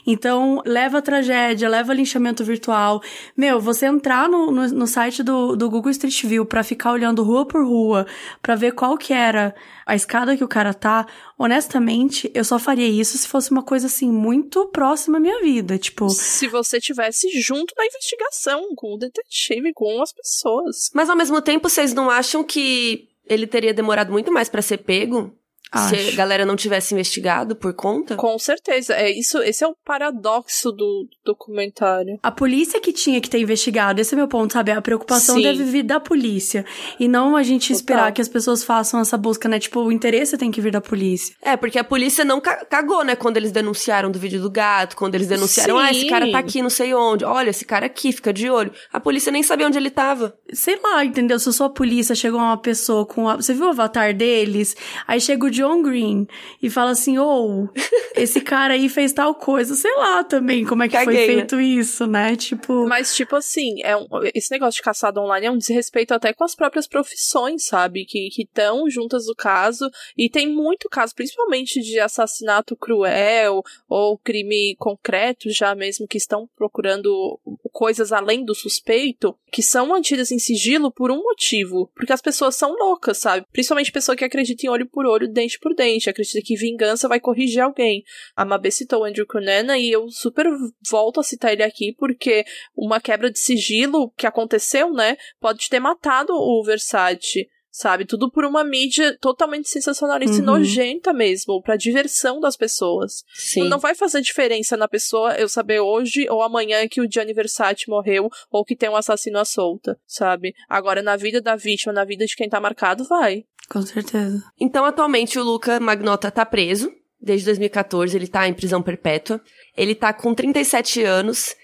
Então, 0.08 0.62
leva 0.66 0.98
a 0.98 1.02
tragédia, 1.04 1.70
leva 1.70 1.94
linchamento 1.94 2.44
virtual. 2.44 3.02
Meu, 3.36 3.60
você 3.60 3.86
entrar 3.86 4.28
no, 4.28 4.52
no, 4.52 4.68
no 4.68 4.88
site 4.88 5.22
do, 5.22 5.56
do 5.56 5.70
Google 5.70 5.92
Street 5.92 6.26
View 6.26 6.46
para 6.46 6.64
ficar 6.64 6.92
olhando 6.92 7.24
rua 7.24 7.46
por 7.46 7.64
rua, 7.64 8.08
para 8.42 8.56
ver 8.56 8.72
qual 8.72 8.98
que 8.98 9.14
era 9.14 9.54
a 9.86 9.96
escada 9.96 10.36
que 10.36 10.44
o 10.44 10.48
cara 10.48 10.74
tá, 10.74 11.08
honestamente, 11.38 12.32
eu 12.34 12.44
só 12.44 12.60
faria 12.60 12.88
isso 12.88 13.18
se 13.18 13.28
fosse 13.28 13.52
uma 13.52 13.64
coisa 13.64 13.88
assim 13.88 14.12
muito 14.12 14.68
próxima 14.68 15.18
à 15.18 15.20
minha 15.20 15.42
vida, 15.42 15.78
tipo, 15.78 16.10
se 16.10 16.48
você 16.48 16.80
tivesse 16.80 17.30
junto 17.42 17.74
na 17.78 17.86
investigação 17.86 18.74
com 18.76 18.96
o 18.96 18.98
detetive, 18.98 19.74
com 19.74 20.02
as 20.02 20.12
pessoas. 20.12 20.90
Mas 20.94 21.10
ao 21.10 21.16
mesmo 21.16 21.42
tempo, 21.42 21.70
vocês 21.70 21.94
não 21.94 22.10
acham 22.10 22.44
que 22.44 23.10
ele 23.26 23.48
teria 23.48 23.74
demorado 23.74 24.12
muito 24.12 24.32
mais 24.32 24.50
para 24.50 24.62
ser 24.62 24.78
pego? 24.78 25.34
Se 25.74 25.96
a 25.96 26.00
Acho. 26.00 26.16
galera 26.16 26.46
não 26.46 26.56
tivesse 26.56 26.94
investigado 26.94 27.56
por 27.56 27.74
conta. 27.74 28.16
Com 28.16 28.38
certeza. 28.40 28.94
É 28.94 29.12
isso, 29.12 29.40
esse 29.40 29.64
é 29.64 29.68
o 29.68 29.76
paradoxo 29.84 30.72
do 30.72 31.08
documentário. 31.26 32.20
A 32.24 32.32
polícia 32.32 32.80
que 32.80 32.92
tinha 32.94 33.20
que 33.22 33.30
ter 33.30 33.40
investigado, 33.40 34.00
esse 34.00 34.14
é 34.14 34.18
meu 34.18 34.28
ponto, 34.28 34.54
sabe? 34.54 34.72
A 34.72 34.82
preocupação 34.82 35.36
Sim. 35.36 35.42
deve 35.44 35.64
vir 35.64 35.84
da 35.84 36.00
polícia. 36.00 36.66
E 37.00 37.08
não 37.08 37.36
a 37.36 37.44
gente 37.44 37.68
Total. 37.68 37.76
esperar 37.76 38.12
que 38.12 38.22
as 38.22 38.28
pessoas 38.28 38.64
façam 38.64 39.00
essa 39.00 39.18
busca, 39.18 39.48
né? 39.50 39.60
Tipo, 39.60 39.82
o 39.82 39.92
interesse 39.92 40.38
tem 40.38 40.52
que 40.52 40.62
vir 40.62 40.72
da 40.72 40.82
polícia. 40.82 41.36
É, 41.42 41.56
porque 41.58 41.78
a 41.80 41.84
polícia 41.84 42.24
não 42.24 42.40
ca- 42.40 42.66
cagou, 42.66 43.04
né? 43.04 43.16
Quando 43.16 43.38
eles 43.38 43.52
denunciaram 43.52 44.10
do 44.12 44.20
vídeo 44.20 44.42
do 44.42 44.50
gato, 44.50 44.96
quando 44.96 45.16
eles 45.16 45.28
denunciaram, 45.28 45.78
ah, 45.78 45.92
esse 45.92 46.02
Sim. 46.02 46.08
cara 46.10 46.32
tá 46.32 46.40
aqui, 46.40 46.62
não 46.62 46.70
sei 46.70 46.94
onde. 46.94 47.26
Olha, 47.26 47.50
esse 47.50 47.66
cara 47.66 47.86
aqui, 47.86 48.12
fica 48.12 48.32
de 48.34 48.50
olho. 48.50 48.72
A 48.92 49.00
polícia 49.00 49.32
nem 49.32 49.44
sabia 49.44 49.68
onde 49.68 49.78
ele 49.78 49.90
tava. 49.90 50.34
Sei 50.54 50.80
lá, 50.82 51.04
entendeu? 51.04 51.40
Se 51.40 51.50
eu 51.50 51.54
sou 51.54 51.66
a 51.68 51.70
polícia, 51.70 52.16
chegou 52.16 52.40
uma 52.40 52.58
pessoa 52.58 53.06
com. 53.06 53.28
A... 53.30 53.36
Você 53.36 53.54
viu 53.54 53.66
o 53.66 53.70
avatar 53.70 54.14
deles? 54.16 54.76
Aí 55.08 55.20
chega 55.20 55.46
o 55.46 55.50
John 55.58 55.82
Green 55.82 56.28
e 56.62 56.70
fala 56.70 56.92
assim: 56.92 57.18
ô, 57.18 57.68
esse 58.16 58.40
cara 58.42 58.74
aí 58.76 58.88
fez 58.90 59.12
tal 59.12 59.34
coisa. 59.36 59.76
Sei 59.76 59.94
lá 59.96 60.24
também 60.24 60.66
como 60.66 60.84
é 60.84 60.88
que 60.88 60.96
foi 60.98 61.06
Caguei, 61.06 61.28
né? 61.28 61.34
feito 61.34 61.60
isso, 61.60 62.06
né? 62.06 62.36
Tipo. 62.36 62.88
Mas, 62.88 63.16
tipo 63.16 63.36
assim, 63.36 63.82
é 63.82 63.96
um- 63.98 64.08
esse 64.34 64.52
negócio 64.52 64.78
de 64.78 64.84
caçada 64.84 65.20
online 65.22 65.48
é 65.48 65.52
um 65.52 65.58
desrespeito 65.58 66.14
até 66.14 66.34
com 66.34 66.44
as 66.44 66.56
próprias 66.56 66.88
profissões, 66.88 67.66
sabe? 67.66 68.06
Que 68.06 68.30
estão 68.38 68.90
juntas 68.90 69.26
do 69.26 69.36
caso. 69.36 69.90
E 70.18 70.30
tem 70.30 70.48
muito 70.48 70.88
caso, 70.90 71.16
principalmente 71.16 71.82
de 71.82 72.00
assassinato 72.00 72.76
cruel 72.76 73.64
ou 73.90 74.18
crime 74.18 74.76
concreto, 74.78 75.50
já 75.50 75.74
mesmo, 75.76 76.08
que 76.08 76.18
estão 76.18 76.48
procurando 76.56 77.40
coisas 77.72 78.12
além 78.12 78.44
do 78.44 78.56
suspeito, 78.56 79.36
que 79.52 79.62
são 79.62 79.88
mantidas 79.88 80.32
em 80.32 80.40
sigilo 80.40 80.92
por 80.92 81.12
um 81.12 81.22
motivo. 81.24 81.90
Porque 81.96 82.14
as 82.14 82.22
pessoas 82.22 82.56
são 82.56 82.76
loucas, 82.78 83.18
sabe? 83.18 83.46
Principalmente 83.52 83.92
pessoa 83.92 84.16
que 84.16 84.26
acredita 84.26 84.66
em 84.66 84.70
olho 84.70 84.88
por 84.88 85.06
olho, 85.06 85.28
dente 85.48 85.60
por 85.60 85.74
dente. 85.74 86.10
Acredita 86.10 86.42
que 86.46 86.56
vingança 86.56 87.08
vai 87.08 87.20
corrigir 87.20 87.62
alguém. 87.62 88.04
A 88.36 88.44
Mabê 88.44 88.70
citou 88.70 89.04
Andrew 89.04 89.26
Cunanan 89.26 89.78
e 89.78 89.92
eu 89.92 90.10
super 90.10 90.46
volto 90.90 91.20
a 91.20 91.24
citar 91.24 91.54
ele 91.54 91.64
aqui 91.64 91.96
porque 91.98 92.46
uma 92.76 93.00
quebra 93.00 93.32
de 93.32 93.40
sigilo 93.40 94.12
que 94.18 94.28
aconteceu, 94.28 94.92
né, 94.94 95.18
pode 95.40 95.70
ter 95.70 95.80
matado 95.80 96.34
o 96.34 96.64
Versace. 96.64 97.50
Sabe, 97.80 98.06
tudo 98.06 98.32
por 98.32 98.44
uma 98.44 98.64
mídia 98.64 99.16
totalmente 99.22 99.70
sensacionalista 99.70 100.38
e 100.38 100.40
Uhum. 100.40 100.46
nojenta 100.48 101.14
mesmo, 101.14 101.62
pra 101.62 101.76
diversão 101.76 102.40
das 102.40 102.58
pessoas. 102.58 103.24
Sim. 103.36 103.70
Não 103.70 103.78
vai 103.78 103.94
fazer 103.94 104.20
diferença 104.20 104.76
na 104.76 104.88
pessoa 104.88 105.36
eu 105.36 105.48
saber 105.48 105.80
hoje 105.80 106.26
ou 106.28 106.42
amanhã 106.42 106.88
que 106.88 107.00
o 107.00 107.08
Gianni 107.08 107.34
Versace 107.34 107.88
morreu 107.88 108.32
ou 108.50 108.66
que 108.66 108.76
tem 108.76 108.90
um 108.90 108.96
assassino 108.96 109.38
à 109.38 109.46
solta, 109.46 109.96
sabe? 110.08 110.56
Agora, 110.68 111.04
na 111.04 111.16
vida 111.16 111.40
da 111.40 111.56
vítima, 111.56 111.94
na 111.94 112.04
vida 112.04 112.26
de 112.26 112.36
quem 112.36 112.50
tá 112.50 112.60
marcado, 112.60 113.04
vai. 113.04 113.46
Com 113.70 113.84
certeza. 113.84 114.42
Então, 114.60 114.84
atualmente, 114.84 115.38
o 115.38 115.44
Luca 115.44 115.80
Magnota 115.80 116.32
tá 116.32 116.44
preso. 116.48 116.92
Desde 117.22 117.46
2014, 117.46 118.18
ele 118.18 118.28
tá 118.28 118.48
em 118.48 118.56
prisão 118.56 118.82
perpétua. 118.82 119.40
Ele 119.78 119.94
tá 119.94 120.12
com 120.12 120.34
37 120.34 121.04
anos. 121.04 121.56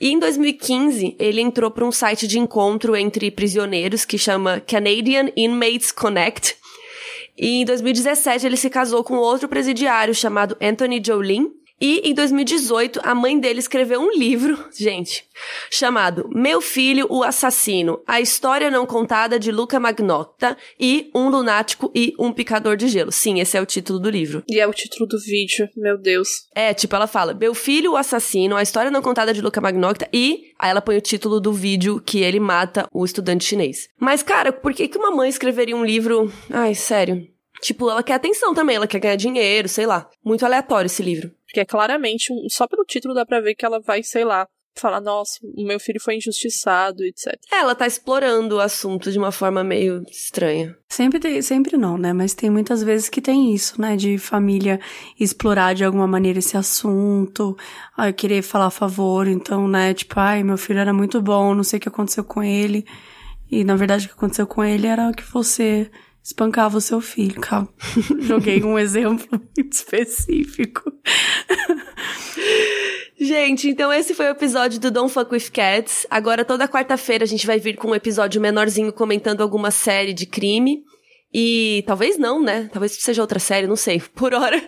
E 0.00 0.08
em 0.08 0.18
2015, 0.18 1.14
ele 1.18 1.42
entrou 1.42 1.70
para 1.70 1.84
um 1.84 1.92
site 1.92 2.26
de 2.26 2.38
encontro 2.38 2.96
entre 2.96 3.30
prisioneiros 3.30 4.06
que 4.06 4.16
chama 4.16 4.58
Canadian 4.58 5.30
Inmates 5.36 5.92
Connect. 5.92 6.56
E 7.36 7.60
em 7.60 7.64
2017, 7.66 8.46
ele 8.46 8.56
se 8.56 8.70
casou 8.70 9.04
com 9.04 9.16
outro 9.16 9.46
presidiário 9.46 10.14
chamado 10.14 10.56
Anthony 10.58 11.02
Jolin. 11.04 11.52
E 11.80 12.10
em 12.10 12.12
2018, 12.12 13.00
a 13.02 13.14
mãe 13.14 13.40
dele 13.40 13.58
escreveu 13.58 14.00
um 14.00 14.10
livro, 14.10 14.62
gente, 14.76 15.24
chamado 15.70 16.28
Meu 16.30 16.60
Filho, 16.60 17.06
o 17.08 17.22
Assassino, 17.22 18.02
a 18.06 18.20
história 18.20 18.70
não 18.70 18.84
contada 18.84 19.38
de 19.38 19.50
Luca 19.50 19.80
Magnotta 19.80 20.58
e 20.78 21.10
um 21.14 21.30
lunático 21.30 21.90
e 21.94 22.14
um 22.18 22.32
picador 22.32 22.76
de 22.76 22.86
gelo. 22.86 23.10
Sim, 23.10 23.40
esse 23.40 23.56
é 23.56 23.60
o 23.62 23.66
título 23.66 23.98
do 23.98 24.10
livro. 24.10 24.42
E 24.46 24.60
é 24.60 24.66
o 24.66 24.74
título 24.74 25.06
do 25.06 25.18
vídeo, 25.18 25.70
meu 25.74 25.96
Deus. 25.96 26.46
É, 26.54 26.74
tipo, 26.74 26.94
ela 26.94 27.06
fala, 27.06 27.32
Meu 27.32 27.54
Filho, 27.54 27.92
o 27.92 27.96
Assassino, 27.96 28.56
a 28.56 28.62
história 28.62 28.90
não 28.90 29.00
contada 29.00 29.32
de 29.32 29.40
Luca 29.40 29.60
Magnotta 29.60 30.06
e... 30.12 30.50
Aí 30.58 30.70
ela 30.70 30.82
põe 30.82 30.98
o 30.98 31.00
título 31.00 31.40
do 31.40 31.54
vídeo 31.54 32.02
que 32.04 32.20
ele 32.20 32.38
mata 32.38 32.86
o 32.92 33.02
estudante 33.02 33.44
chinês. 33.44 33.88
Mas, 33.98 34.22
cara, 34.22 34.52
por 34.52 34.74
que 34.74 34.88
que 34.88 34.98
uma 34.98 35.10
mãe 35.10 35.30
escreveria 35.30 35.74
um 35.74 35.84
livro... 35.84 36.30
Ai, 36.50 36.74
sério... 36.74 37.26
Tipo, 37.60 37.90
ela 37.90 38.02
quer 38.02 38.14
atenção 38.14 38.54
também, 38.54 38.76
ela 38.76 38.86
quer 38.86 38.98
ganhar 38.98 39.16
dinheiro, 39.16 39.68
sei 39.68 39.84
lá. 39.84 40.08
Muito 40.24 40.46
aleatório 40.46 40.86
esse 40.86 41.02
livro. 41.02 41.30
Porque 41.50 41.60
é 41.60 41.64
claramente, 41.64 42.32
um- 42.32 42.48
só 42.48 42.68
pelo 42.68 42.84
título 42.84 43.12
dá 43.12 43.26
pra 43.26 43.40
ver 43.40 43.56
que 43.56 43.66
ela 43.66 43.80
vai, 43.80 44.04
sei 44.04 44.24
lá, 44.24 44.46
falar, 44.78 45.00
nossa, 45.00 45.32
o 45.42 45.66
meu 45.66 45.80
filho 45.80 46.00
foi 46.00 46.14
injustiçado, 46.16 47.02
etc. 47.04 47.34
É, 47.52 47.56
ela 47.56 47.74
tá 47.74 47.88
explorando 47.88 48.54
o 48.56 48.60
assunto 48.60 49.10
de 49.10 49.18
uma 49.18 49.32
forma 49.32 49.64
meio 49.64 50.02
estranha. 50.08 50.76
Sempre 50.88 51.18
tem, 51.18 51.42
sempre 51.42 51.76
não, 51.76 51.98
né? 51.98 52.12
Mas 52.12 52.34
tem 52.34 52.48
muitas 52.48 52.80
vezes 52.82 53.08
que 53.08 53.20
tem 53.20 53.52
isso, 53.52 53.80
né? 53.80 53.96
De 53.96 54.16
família 54.16 54.80
explorar 55.18 55.74
de 55.74 55.84
alguma 55.84 56.06
maneira 56.06 56.38
esse 56.38 56.56
assunto, 56.56 57.56
ai, 57.96 58.12
querer 58.12 58.42
falar 58.42 58.66
a 58.66 58.70
favor, 58.70 59.26
então, 59.26 59.66
né? 59.66 59.92
Tipo, 59.92 60.20
ai, 60.20 60.44
meu 60.44 60.56
filho 60.56 60.78
era 60.78 60.92
muito 60.92 61.20
bom, 61.20 61.52
não 61.52 61.64
sei 61.64 61.78
o 61.78 61.80
que 61.82 61.88
aconteceu 61.88 62.22
com 62.22 62.40
ele. 62.42 62.86
E 63.50 63.64
na 63.64 63.74
verdade 63.74 64.06
o 64.06 64.08
que 64.08 64.14
aconteceu 64.14 64.46
com 64.46 64.62
ele 64.62 64.86
era 64.86 65.12
que 65.12 65.24
você 65.24 65.90
espancava 66.22 66.78
o 66.78 66.80
seu 66.80 67.00
filho. 67.00 67.40
Calma. 67.40 67.68
Joguei 68.20 68.62
um 68.62 68.78
exemplo 68.78 69.26
muito 69.30 69.74
específico. 69.74 70.92
Gente, 73.18 73.68
então 73.68 73.92
esse 73.92 74.14
foi 74.14 74.26
o 74.26 74.30
episódio 74.30 74.80
do 74.80 74.90
Don't 74.90 75.12
Fuck 75.12 75.32
With 75.32 75.50
Cats. 75.52 76.06
Agora, 76.10 76.44
toda 76.44 76.66
quarta-feira, 76.66 77.24
a 77.24 77.26
gente 77.26 77.46
vai 77.46 77.58
vir 77.58 77.76
com 77.76 77.88
um 77.88 77.94
episódio 77.94 78.40
menorzinho 78.40 78.92
comentando 78.92 79.42
alguma 79.42 79.70
série 79.70 80.14
de 80.14 80.26
crime. 80.26 80.82
E 81.32 81.84
talvez 81.86 82.18
não, 82.18 82.42
né? 82.42 82.68
Talvez 82.72 82.92
seja 82.92 83.22
outra 83.22 83.38
série, 83.38 83.66
não 83.66 83.76
sei. 83.76 84.00
Por 84.14 84.34
hora, 84.34 84.60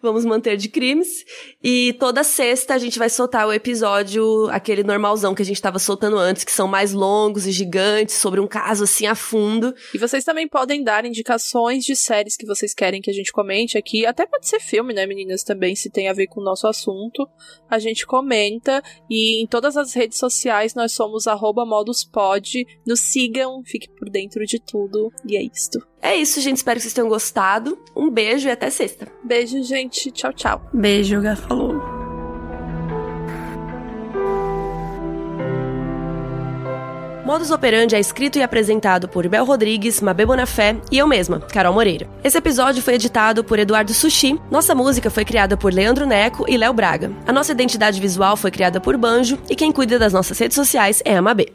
vamos 0.00 0.24
manter 0.24 0.56
de 0.56 0.68
crimes. 0.68 1.24
E 1.62 1.94
toda 2.00 2.24
sexta 2.24 2.74
a 2.74 2.78
gente 2.78 2.98
vai 2.98 3.10
soltar 3.10 3.46
o 3.46 3.52
episódio, 3.52 4.48
aquele 4.50 4.82
normalzão 4.82 5.34
que 5.34 5.42
a 5.42 5.44
gente 5.44 5.60
tava 5.60 5.78
soltando 5.78 6.16
antes, 6.16 6.44
que 6.44 6.52
são 6.52 6.66
mais 6.66 6.92
longos 6.92 7.46
e 7.46 7.52
gigantes, 7.52 8.14
sobre 8.14 8.40
um 8.40 8.46
caso 8.46 8.84
assim 8.84 9.06
a 9.06 9.14
fundo. 9.14 9.74
E 9.94 9.98
vocês 9.98 10.24
também 10.24 10.48
podem 10.48 10.82
dar 10.82 11.04
indicações 11.04 11.84
de 11.84 11.94
séries 11.94 12.36
que 12.36 12.46
vocês 12.46 12.72
querem 12.72 13.02
que 13.02 13.10
a 13.10 13.14
gente 13.14 13.30
comente 13.30 13.76
aqui. 13.76 14.06
Até 14.06 14.24
pode 14.26 14.48
ser 14.48 14.60
filme, 14.60 14.94
né, 14.94 15.06
meninas, 15.06 15.42
também, 15.42 15.76
se 15.76 15.90
tem 15.90 16.08
a 16.08 16.14
ver 16.14 16.26
com 16.28 16.40
o 16.40 16.44
nosso 16.44 16.66
assunto. 16.66 17.28
A 17.68 17.78
gente 17.78 18.06
comenta. 18.06 18.82
E 19.10 19.42
em 19.42 19.46
todas 19.46 19.76
as 19.76 19.92
redes 19.92 20.18
sociais 20.18 20.74
nós 20.74 20.92
somos 20.92 21.26
arroba 21.26 21.66
moduspod. 21.66 22.64
Nos 22.86 23.00
sigam, 23.00 23.62
fique 23.62 23.90
por 23.90 24.08
dentro 24.08 24.46
de 24.46 24.58
tudo. 24.58 25.12
E 25.26 25.36
é 25.36 25.42
isto. 25.42 25.78
É 26.00 26.14
isso, 26.16 26.40
gente. 26.40 26.58
Espero 26.58 26.76
que 26.76 26.82
vocês 26.82 26.94
tenham 26.94 27.08
gostado. 27.08 27.78
Um 27.96 28.10
beijo 28.10 28.48
e 28.48 28.50
até 28.50 28.70
sexta. 28.70 29.08
Beijo, 29.22 29.62
gente. 29.62 30.10
Tchau, 30.10 30.32
tchau. 30.32 30.62
Beijo, 30.72 31.20
Gá 31.20 31.36
falou. 31.36 31.98
Modus 37.28 37.50
Operandi 37.50 37.94
é 37.94 38.00
escrito 38.00 38.38
e 38.38 38.42
apresentado 38.42 39.06
por 39.06 39.28
Bel 39.28 39.44
Rodrigues, 39.44 40.00
Mabê 40.00 40.24
Bonafé 40.24 40.76
e 40.90 40.96
eu 40.96 41.06
mesma, 41.06 41.38
Carol 41.38 41.74
Moreira. 41.74 42.08
Esse 42.24 42.38
episódio 42.38 42.82
foi 42.82 42.94
editado 42.94 43.44
por 43.44 43.58
Eduardo 43.58 43.92
Sushi. 43.92 44.40
Nossa 44.50 44.74
música 44.74 45.10
foi 45.10 45.26
criada 45.26 45.54
por 45.54 45.70
Leandro 45.70 46.06
Neco 46.06 46.46
e 46.48 46.56
Léo 46.56 46.72
Braga. 46.72 47.12
A 47.26 47.32
nossa 47.32 47.52
identidade 47.52 48.00
visual 48.00 48.34
foi 48.34 48.50
criada 48.50 48.80
por 48.80 48.96
Banjo 48.96 49.38
e 49.50 49.54
quem 49.54 49.70
cuida 49.70 49.98
das 49.98 50.14
nossas 50.14 50.38
redes 50.38 50.54
sociais 50.54 51.02
é 51.04 51.18
a 51.18 51.20
Mabê. 51.20 51.52